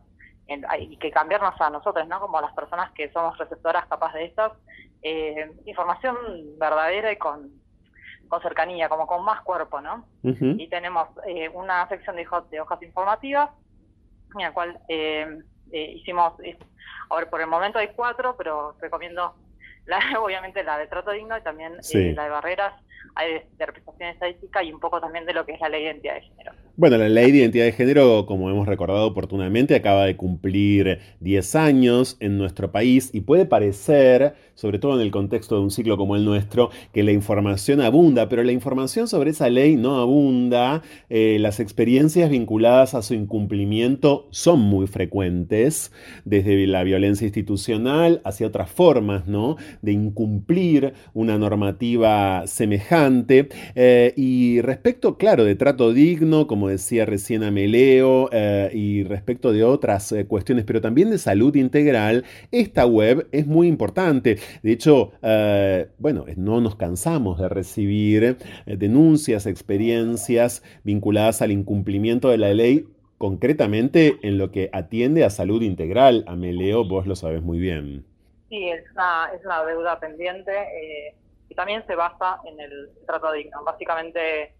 [0.78, 2.20] y que cambiarnos a nosotros, ¿no?
[2.20, 4.52] Como las personas que somos receptoras capaces de estas,
[5.02, 6.16] eh, información
[6.58, 7.50] verdadera y con,
[8.28, 10.06] con cercanía, como con más cuerpo, ¿no?
[10.22, 13.50] Y tenemos eh, una sección de, de hojas informativas
[14.42, 15.38] en la cual eh,
[15.72, 16.34] eh, hicimos,
[17.10, 19.34] ahora por el momento hay cuatro, pero recomiendo
[19.86, 22.74] la, obviamente la de trato digno y también eh, la de barreras,
[23.14, 25.82] hay de, de, representación estadística y un poco también de lo que es la ley
[25.82, 26.52] de identidad de género.
[26.78, 31.54] Bueno, la ley de identidad de género, como hemos recordado oportunamente, acaba de cumplir 10
[31.54, 35.96] años en nuestro país y puede parecer sobre todo en el contexto de un ciclo
[35.96, 40.82] como el nuestro, que la información abunda, pero la información sobre esa ley no abunda,
[41.08, 45.92] eh, las experiencias vinculadas a su incumplimiento son muy frecuentes,
[46.24, 49.56] desde la violencia institucional hacia otras formas ¿no?
[49.82, 53.48] de incumplir una normativa semejante.
[53.74, 59.64] Eh, y respecto, claro, de trato digno, como decía recién Ameleo, eh, y respecto de
[59.64, 64.38] otras cuestiones, pero también de salud integral, esta web es muy importante.
[64.62, 72.28] De hecho, eh, bueno, no nos cansamos de recibir eh, denuncias, experiencias vinculadas al incumplimiento
[72.30, 72.88] de la ley,
[73.18, 76.24] concretamente en lo que atiende a salud integral.
[76.26, 78.04] Ameleo, vos lo sabes muy bien.
[78.48, 81.14] Sí, es una, es una deuda pendiente eh,
[81.48, 83.64] y también se basa en el trato digno.
[83.64, 84.52] Básicamente,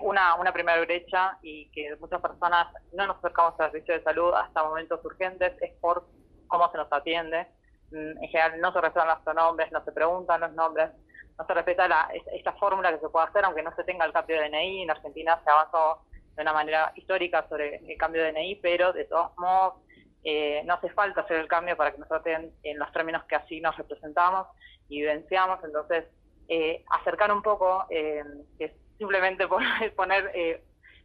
[0.00, 4.32] una, una primera brecha y que muchas personas no nos acercamos al servicio de salud
[4.34, 6.06] hasta momentos urgentes es por
[6.46, 7.48] cómo se nos atiende
[7.94, 10.90] Mm, en general no se respetan los pronombres, no se preguntan los nombres,
[11.38, 14.12] no se respeta la, esta fórmula que se puede hacer, aunque no se tenga el
[14.12, 14.82] cambio de DNI.
[14.82, 16.02] En Argentina se avanzó
[16.34, 19.74] de una manera histórica sobre el cambio de DNI, pero de todos modos
[20.24, 23.36] eh, no hace falta hacer el cambio para que nos traten en los términos que
[23.36, 24.48] así nos representamos
[24.88, 25.62] y vivenciamos.
[25.62, 26.04] Entonces,
[26.48, 28.24] eh, acercar un poco, eh,
[28.58, 30.62] que simplemente poner, poner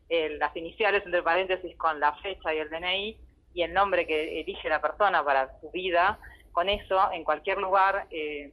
[0.10, 3.18] las iniciales entre paréntesis con la fecha y el DNI,
[3.54, 6.20] y el nombre que elige la persona para su vida,
[6.52, 8.52] con eso en cualquier lugar, eh,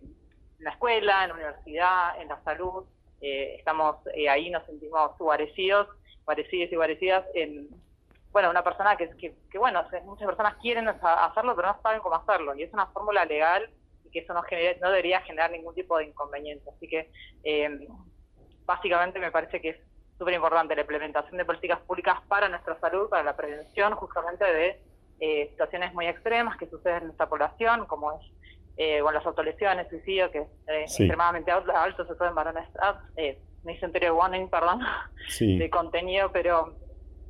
[0.59, 2.85] en la escuela, en la universidad, en la salud,
[3.21, 5.89] eh, estamos eh, ahí, nos sentimos parecidos,
[6.25, 7.69] parecidos y parecidas en,
[8.33, 12.17] bueno, una persona que, que, que, bueno, muchas personas quieren hacerlo, pero no saben cómo
[12.17, 13.69] hacerlo, y es una fórmula legal
[14.05, 16.69] y que eso no, no debería generar ningún tipo de inconveniente.
[16.71, 17.11] Así que,
[18.67, 19.77] básicamente me parece que es
[20.19, 24.81] súper importante la implementación de políticas públicas para nuestra salud, para la prevención justamente de
[25.21, 28.27] eh, situaciones muy extremas que suceden en nuestra población, como es
[28.77, 32.69] eh, bueno, las autolesiones, suicidio, que es eh, extremadamente alto, sobre todo en varones,
[33.17, 33.39] eh,
[34.11, 34.81] warning, perdón,
[35.41, 36.77] de contenido, pero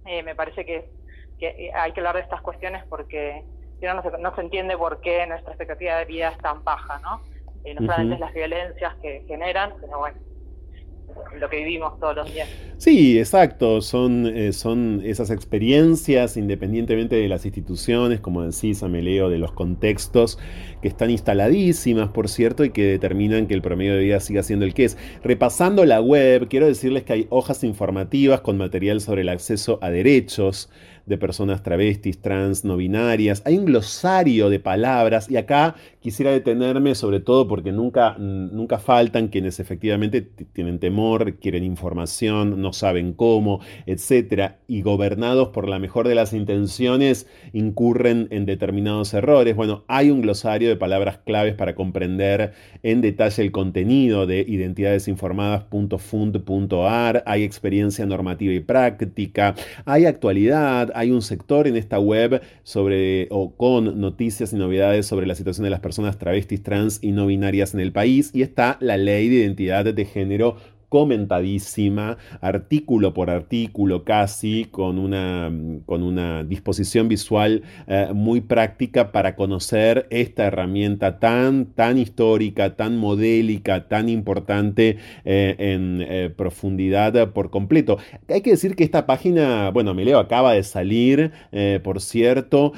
[0.05, 0.91] eh, me parece que,
[1.39, 3.45] que hay que hablar de estas cuestiones porque
[3.79, 6.65] si no, no se, no se entiende por qué nuestra expectativa de vida es tan
[6.65, 7.21] baja, ¿no?
[7.65, 10.19] no solamente las violencias que generan, sino bueno,
[11.39, 12.49] lo que vivimos todos los días.
[12.79, 19.39] Sí, exacto, son, eh, son esas experiencias, independientemente de las instituciones, como decís, Ameleo, de
[19.39, 20.39] los contextos,
[20.83, 24.65] que están instaladísimas, por cierto, y que determinan que el promedio de vida siga siendo
[24.65, 24.99] el que es.
[25.23, 29.91] Repasando la web, quiero decirles que hay hojas informativas con material sobre el acceso a
[29.91, 30.71] derechos,
[31.07, 33.41] de personas travestis, trans, no binarias.
[33.45, 35.77] Hay un glosario de palabras y acá
[36.07, 42.73] quisiera detenerme sobre todo porque nunca, nunca faltan quienes efectivamente tienen temor, quieren información, no
[42.73, 49.57] saben cómo, etcétera, y gobernados por la mejor de las intenciones incurren en determinados errores.
[49.57, 52.53] Bueno, hay un glosario de palabras claves para comprender
[52.85, 61.23] en detalle el contenido de identidadesinformadas.fund.ar, hay experiencia normativa y práctica, hay actualidad, hay un
[61.23, 65.81] sector en esta web sobre o con noticias y novedades sobre la situación de las
[65.81, 69.85] personas travestis, trans y no binarias en el país y está la ley de identidad
[69.85, 70.57] de género
[70.97, 75.53] comentadísima, artículo por artículo casi, con una,
[75.85, 82.97] con una disposición visual eh, muy práctica para conocer esta herramienta tan, tan histórica, tan
[82.97, 84.97] modélica, tan importante
[85.27, 87.99] eh, en eh, profundidad por completo.
[88.31, 91.33] Hay que decir que esta página, bueno, me leo, acaba de salir,
[91.83, 92.73] por cierto.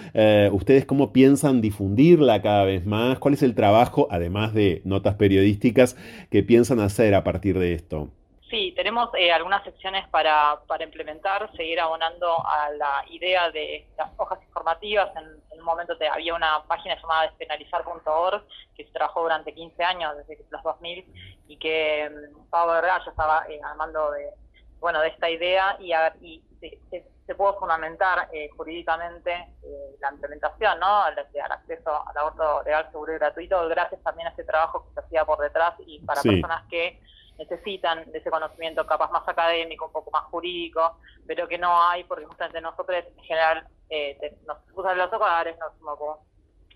[0.52, 3.20] ¿Ustedes cómo piensan difundirla cada vez más?
[3.20, 5.96] ¿Cuál es el trabajo, además de notas periodísticas,
[6.30, 8.07] que piensan hacer a partir de esto?
[8.50, 14.10] Sí, tenemos eh, algunas secciones para, para implementar, seguir abonando a la idea de las
[14.16, 15.10] hojas informativas.
[15.16, 18.44] En, un momento había una página llamada despenalizar.org
[18.76, 21.04] que se trabajó durante 15 años, desde los 2000,
[21.48, 24.30] y que um, Pablo ya estaba eh, armando de,
[24.78, 25.92] bueno, de esta idea y,
[26.24, 31.02] y se, se, pudo fundamentar eh, jurídicamente eh, la implementación ¿no?
[31.02, 35.00] al, acceso al aborto legal, seguro y gratuito, gracias también a ese trabajo que se
[35.00, 37.00] hacía por detrás y para personas que
[37.38, 42.04] necesitan de ese conocimiento capaz más académico, un poco más jurídico, pero que no hay
[42.04, 46.26] porque justamente nosotros en general eh, nos usan los hogares, nos como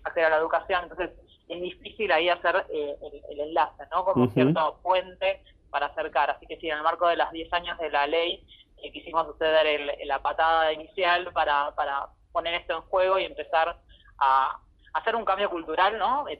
[0.03, 1.11] acceder a la educación, entonces
[1.49, 2.95] es difícil ahí hacer eh,
[3.29, 4.05] el, enlace, ¿no?
[4.05, 6.31] Como cierto puente para acercar.
[6.31, 8.45] Así que sí, en el marco de los 10 años de la ley,
[8.81, 13.77] eh, quisimos suceder el, la patada inicial para, para poner esto en juego y empezar
[14.17, 14.59] a,
[14.93, 16.25] hacer un cambio cultural, ¿no?
[16.29, 16.39] En,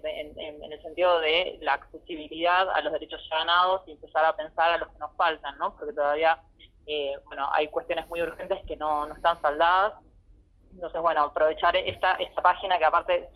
[0.71, 4.77] el sentido de la accesibilidad a los derechos ya ganados y empezar a pensar a
[4.77, 5.75] los que nos faltan, ¿no?
[5.75, 6.39] Porque todavía,
[6.85, 9.93] eh, bueno, hay cuestiones muy urgentes que no, no están saldadas.
[10.71, 13.29] Entonces, bueno, aprovechar esta, esta página que aparte,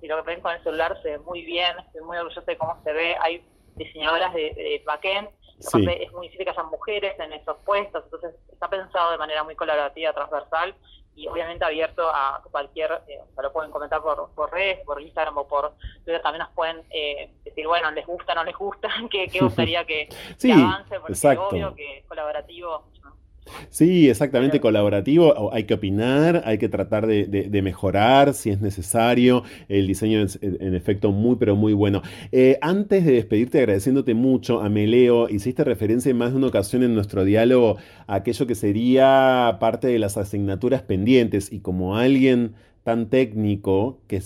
[0.00, 2.58] si lo que ven con el celular se ve muy bien, estoy muy orgullosa de
[2.58, 3.44] cómo se ve, hay
[3.76, 5.28] diseñadoras de, de backend,
[5.58, 9.54] es muy difícil que haya mujeres en esos puestos, entonces está pensado de manera muy
[9.54, 10.74] colaborativa, transversal,
[11.16, 15.46] y obviamente abierto a cualquier, eh, lo pueden comentar por, por redes, por Instagram o
[15.46, 15.74] por
[16.04, 20.08] Twitter, también nos pueden eh, decir, bueno, les gusta, no les gusta, qué, gustaría que,
[20.52, 22.84] avance, porque es obvio que es colaborativo
[23.70, 25.52] Sí, exactamente, colaborativo.
[25.52, 29.42] Hay que opinar, hay que tratar de, mejorar si es necesario.
[29.68, 32.02] El diseño es en efecto muy, pero muy bueno.
[32.32, 36.94] Eh, antes de despedirte, agradeciéndote mucho, Ameleo, hiciste referencia en más de una ocasión en
[36.94, 37.76] nuestro diálogo
[38.06, 42.54] a aquello que sería parte de las asignaturas pendientes y como alguien
[42.84, 44.22] tan técnico, que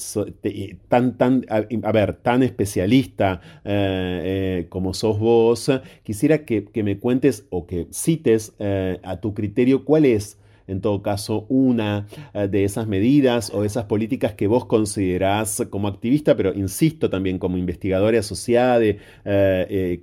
[0.89, 4.21] tan, tan, a, ver, tan especialista eh,
[4.65, 5.71] eh, como sos vos,
[6.03, 11.03] quisiera que, me cuentes o que cites eh, a tu criterio cuál es, en todo
[11.03, 17.09] caso, una de esas medidas o esas políticas que vos considerás como activista, pero insisto
[17.09, 18.85] también como investigadora asociada,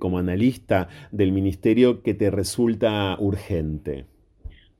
[0.00, 4.06] como analista del ministerio, que te resulta urgente.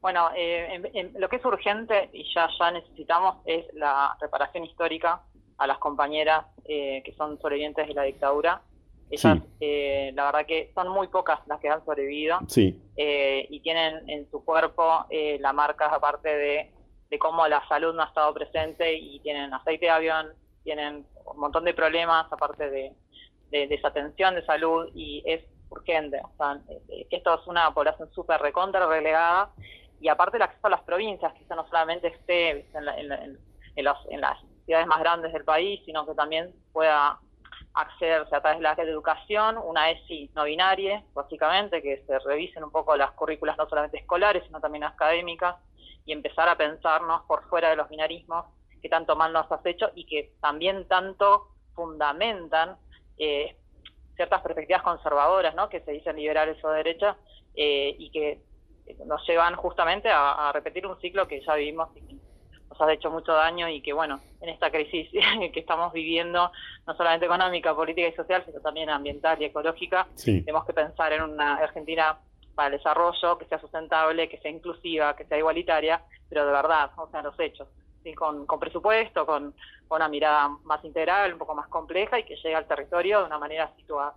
[0.06, 5.20] Bueno, eh, lo que es urgente y ya, ya necesitamos es la reparación histórica
[5.58, 8.62] a las compañeras eh, que son sobrevivientes de la dictadura.
[9.10, 12.80] Ellas, eh, la verdad que son muy pocas las que han sobrevivido sí.
[12.96, 15.06] y tienen en su cuerpo
[15.40, 16.70] la marca, aparte de
[17.10, 20.28] de cómo la salud no ha estado presente y tienen aceite de avión,
[20.62, 22.92] tienen un montón de problemas aparte de,
[23.50, 26.20] de desatención de salud y es urgente.
[26.22, 29.50] O sea, eh, esto es una población súper recontra relegada
[30.01, 33.39] y aparte el acceso a las provincias, que no solamente esté en,
[33.77, 33.98] en, las
[34.64, 37.18] ciudades más grandes del país, sino que también pueda
[37.74, 42.64] accederse a través de la de educación, una ESI no binaria, básicamente, que se revisen
[42.64, 45.56] un poco las currículas no solamente escolares, sino también académicas,
[46.05, 48.47] y empezar a pensarnos por fuera de los binarismos
[48.81, 52.77] que tanto mal nos has hecho y que también tanto fundamentan
[53.18, 53.56] eh,
[54.14, 55.68] ciertas perspectivas conservadoras, ¿no?
[55.68, 57.16] que se dicen liberales o derechas,
[57.55, 58.40] eh, y que
[59.06, 62.14] nos llevan justamente a, a, repetir un ciclo que ya vivimos y que
[62.70, 65.08] nos ha hecho mucho daño y que, bueno, en esta crisis
[65.52, 66.50] que estamos viviendo,
[66.86, 71.22] no solamente económica, política y social, sino también ambiental y ecológica, tenemos que pensar en
[71.22, 72.18] una Argentina
[72.54, 76.90] para el desarrollo, que sea sustentable, que sea inclusiva, que sea igualitaria, pero de verdad,
[76.96, 77.68] o sea, los hechos,
[78.02, 78.14] ¿sí?
[78.14, 79.54] con, con presupuesto, con,
[79.86, 83.26] con una mirada más integral, un poco más compleja y que llegue al territorio de
[83.26, 84.14] una manera situada.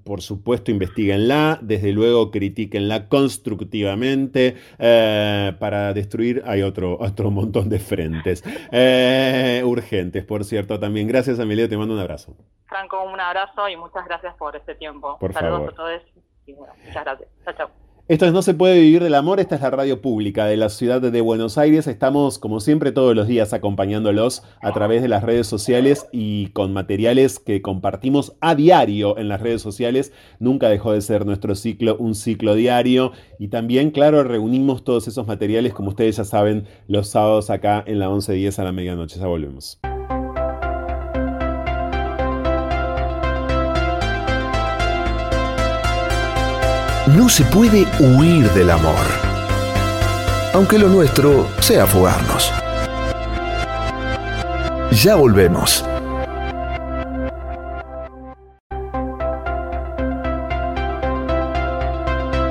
[0.03, 4.57] por supuesto, investiguenla, desde luego critíquenla constructivamente.
[4.79, 8.43] Eh, para destruir hay otro, otro montón de frentes.
[8.71, 11.07] Eh, urgentes, por cierto, también.
[11.07, 12.35] Gracias, Amelia, te mando un abrazo.
[12.67, 15.17] Franco, un abrazo y muchas gracias por este tiempo.
[15.19, 16.01] Por Saludos a todos
[16.45, 17.29] y bueno, muchas gracias.
[17.43, 17.90] Chao, chao.
[18.11, 20.67] Esto es No se puede vivir del amor, esta es la radio pública de la
[20.67, 21.87] ciudad de Buenos Aires.
[21.87, 26.73] Estamos, como siempre, todos los días acompañándolos a través de las redes sociales y con
[26.73, 30.11] materiales que compartimos a diario en las redes sociales.
[30.39, 33.13] Nunca dejó de ser nuestro ciclo un ciclo diario.
[33.39, 37.99] Y también, claro, reunimos todos esos materiales, como ustedes ya saben, los sábados acá en
[37.99, 39.21] la 11.10 a la medianoche.
[39.21, 39.79] Ya volvemos.
[47.15, 49.05] No se puede huir del amor,
[50.53, 52.53] aunque lo nuestro sea fugarnos.
[54.91, 55.83] Ya volvemos.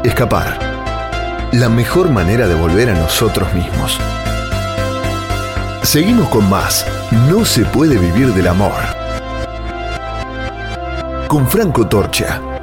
[0.04, 0.58] Escapar.
[1.52, 3.98] La mejor manera de volver a nosotros mismos.
[5.82, 6.84] Seguimos con más.
[7.30, 8.80] No se puede vivir del amor.
[11.28, 12.59] Con Franco Torcha.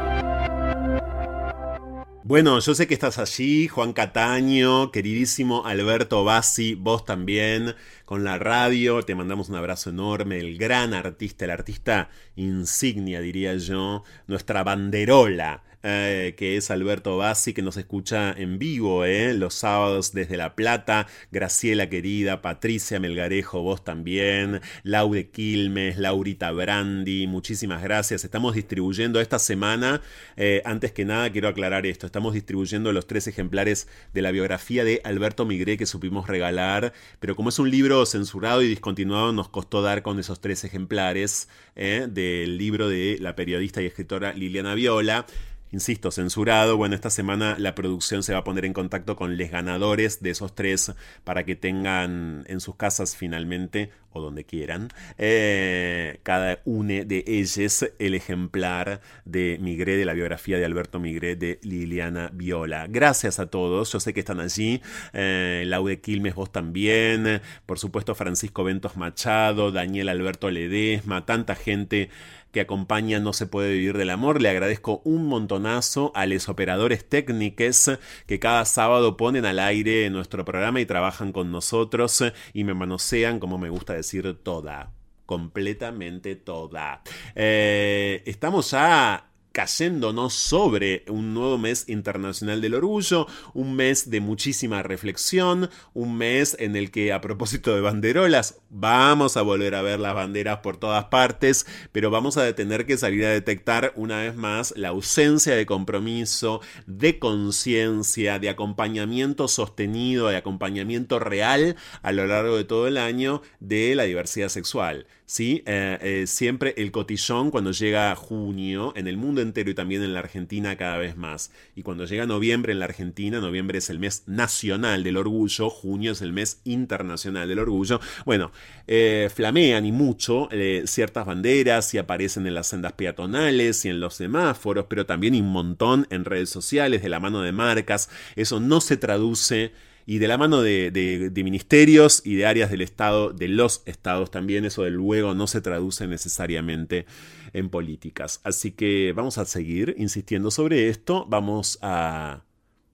[2.28, 7.74] Bueno, yo sé que estás allí, Juan Cataño, queridísimo Alberto Bassi, vos también,
[8.04, 13.56] con la radio, te mandamos un abrazo enorme, el gran artista, el artista insignia, diría
[13.56, 19.54] yo, nuestra banderola eh, que es Alberto Bassi, que nos escucha en vivo eh, los
[19.54, 21.08] sábados desde La Plata.
[21.32, 28.26] Graciela querida, Patricia Melgarejo, vos también, Laure Quilmes, Laurita Brandi, muchísimas gracias.
[28.26, 30.02] Estamos distribuyendo esta semana,
[30.36, 34.84] eh, antes que nada quiero aclarar esto, estamos distribuyendo los tres ejemplares de la biografía
[34.84, 36.92] de Alberto Migré que supimos regalar,
[37.22, 41.48] pero como es un libro censurado y discontinuado, nos costó dar con esos tres ejemplares
[41.76, 45.26] del libro de la periodista y escritora Liliana Viola
[45.72, 46.78] insisto, censurado.
[46.78, 50.32] Bueno, esta semana la producción se va a poner en contacto con los ganadores de
[50.32, 57.04] esos tres para que tengan en sus casas finalmente, o donde quieran, eh, cada una
[57.04, 62.88] de ellos el ejemplar de Migré, de la biografía de Alberto Migré de Liliana Viola.
[62.88, 64.82] Gracias a todos, yo sé que están allí.
[65.14, 67.42] Eh, Laude Quilmes, vos también.
[67.66, 72.10] Por supuesto, Francisco Ventos Machado, Daniel Alberto Ledesma, tanta gente
[72.58, 74.42] que acompaña No se puede vivir del amor.
[74.42, 77.92] Le agradezco un montonazo a los operadores técnicos
[78.26, 82.24] que cada sábado ponen al aire nuestro programa y trabajan con nosotros
[82.54, 84.92] y me manosean, como me gusta decir, toda
[85.28, 87.04] completamente toda.
[87.36, 93.26] Eh, estamos ya cayéndonos sobre un nuevo mes internacional del orgullo,
[93.56, 99.36] un mes de muchísima reflexión, un mes en el que a propósito de banderolas vamos
[99.36, 103.26] a volver a ver las banderas por todas partes, pero vamos a tener que salir
[103.26, 110.38] a detectar una vez más la ausencia de compromiso, de conciencia, de acompañamiento sostenido, de
[110.38, 115.08] acompañamiento real a lo largo de todo el año de la diversidad sexual.
[115.28, 115.62] ¿Sí?
[115.66, 120.14] Eh, eh, siempre el cotillón cuando llega junio en el mundo entero y también en
[120.14, 121.52] la Argentina cada vez más.
[121.76, 126.14] Y cuando llega noviembre en la Argentina, noviembre es el mes nacional del orgullo, junio
[126.14, 128.00] es el mes internacional del orgullo.
[128.26, 128.52] Bueno,
[128.88, 130.50] eh, flamean y mucho
[130.86, 135.52] ciertas banderas y aparecen en las sendas peatonales y en los semáforos, pero también un
[135.52, 138.10] montón en redes sociales de la mano de marcas.
[138.38, 139.74] Eso no se traduce
[140.10, 144.64] y de la mano de, ministerios y de áreas del Estado, de los estados también,
[144.64, 147.06] eso de luego no se traduce necesariamente
[147.52, 148.40] en políticas.
[148.46, 152.47] Así que vamos a seguir insistiendo sobre esto, vamos a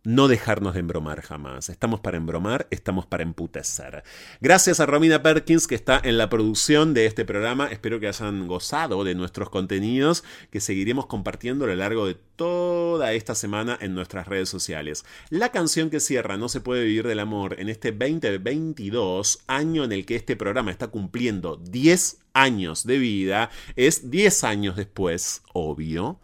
[0.03, 1.69] no dejarnos de embromar jamás.
[1.69, 4.03] Estamos para embromar, estamos para emputecer.
[4.41, 7.67] Gracias a Romina Perkins que está en la producción de este programa.
[7.67, 13.13] Espero que hayan gozado de nuestros contenidos que seguiremos compartiendo a lo largo de toda
[13.13, 15.05] esta semana en nuestras redes sociales.
[15.29, 19.93] La canción que cierra No se puede vivir del amor en este 2022, año en
[19.93, 26.19] el que este programa está cumpliendo 10 años de vida, es 10 años después, obvio,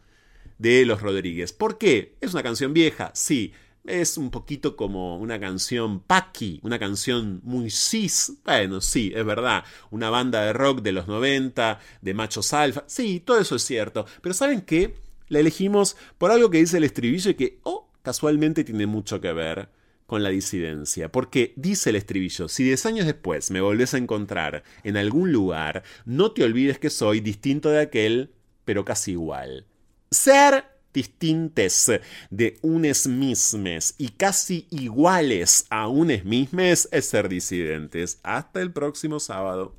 [0.57, 1.53] de Los Rodríguez.
[1.53, 2.17] ¿Por qué?
[2.19, 3.53] Es una canción vieja, sí
[3.89, 8.33] es un poquito como una canción Paki, una canción muy cis.
[8.45, 9.63] Bueno, sí, es verdad.
[9.91, 12.83] Una banda de rock de los 90, de machos alfa.
[12.87, 14.05] Sí, todo eso es cierto.
[14.21, 14.95] Pero ¿saben qué?
[15.27, 19.33] La elegimos por algo que dice el estribillo y que, oh, casualmente tiene mucho que
[19.33, 19.69] ver
[20.05, 21.11] con la disidencia.
[21.11, 25.83] Porque dice el estribillo, si 10 años después me volvés a encontrar en algún lugar,
[26.05, 28.33] no te olvides que soy distinto de aquel,
[28.65, 29.67] pero casi igual.
[30.11, 31.91] Ser distintes
[32.29, 38.19] de unes mismes y casi iguales a unes mismes es ser disidentes.
[38.23, 39.75] Hasta el próximo sábado.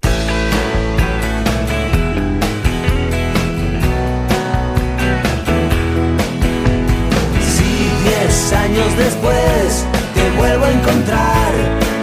[7.41, 7.73] Si
[8.05, 11.55] diez años después te vuelvo a encontrar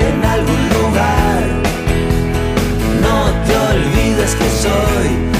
[0.01, 1.43] en algún lugar,
[3.01, 5.36] no te olvides que soy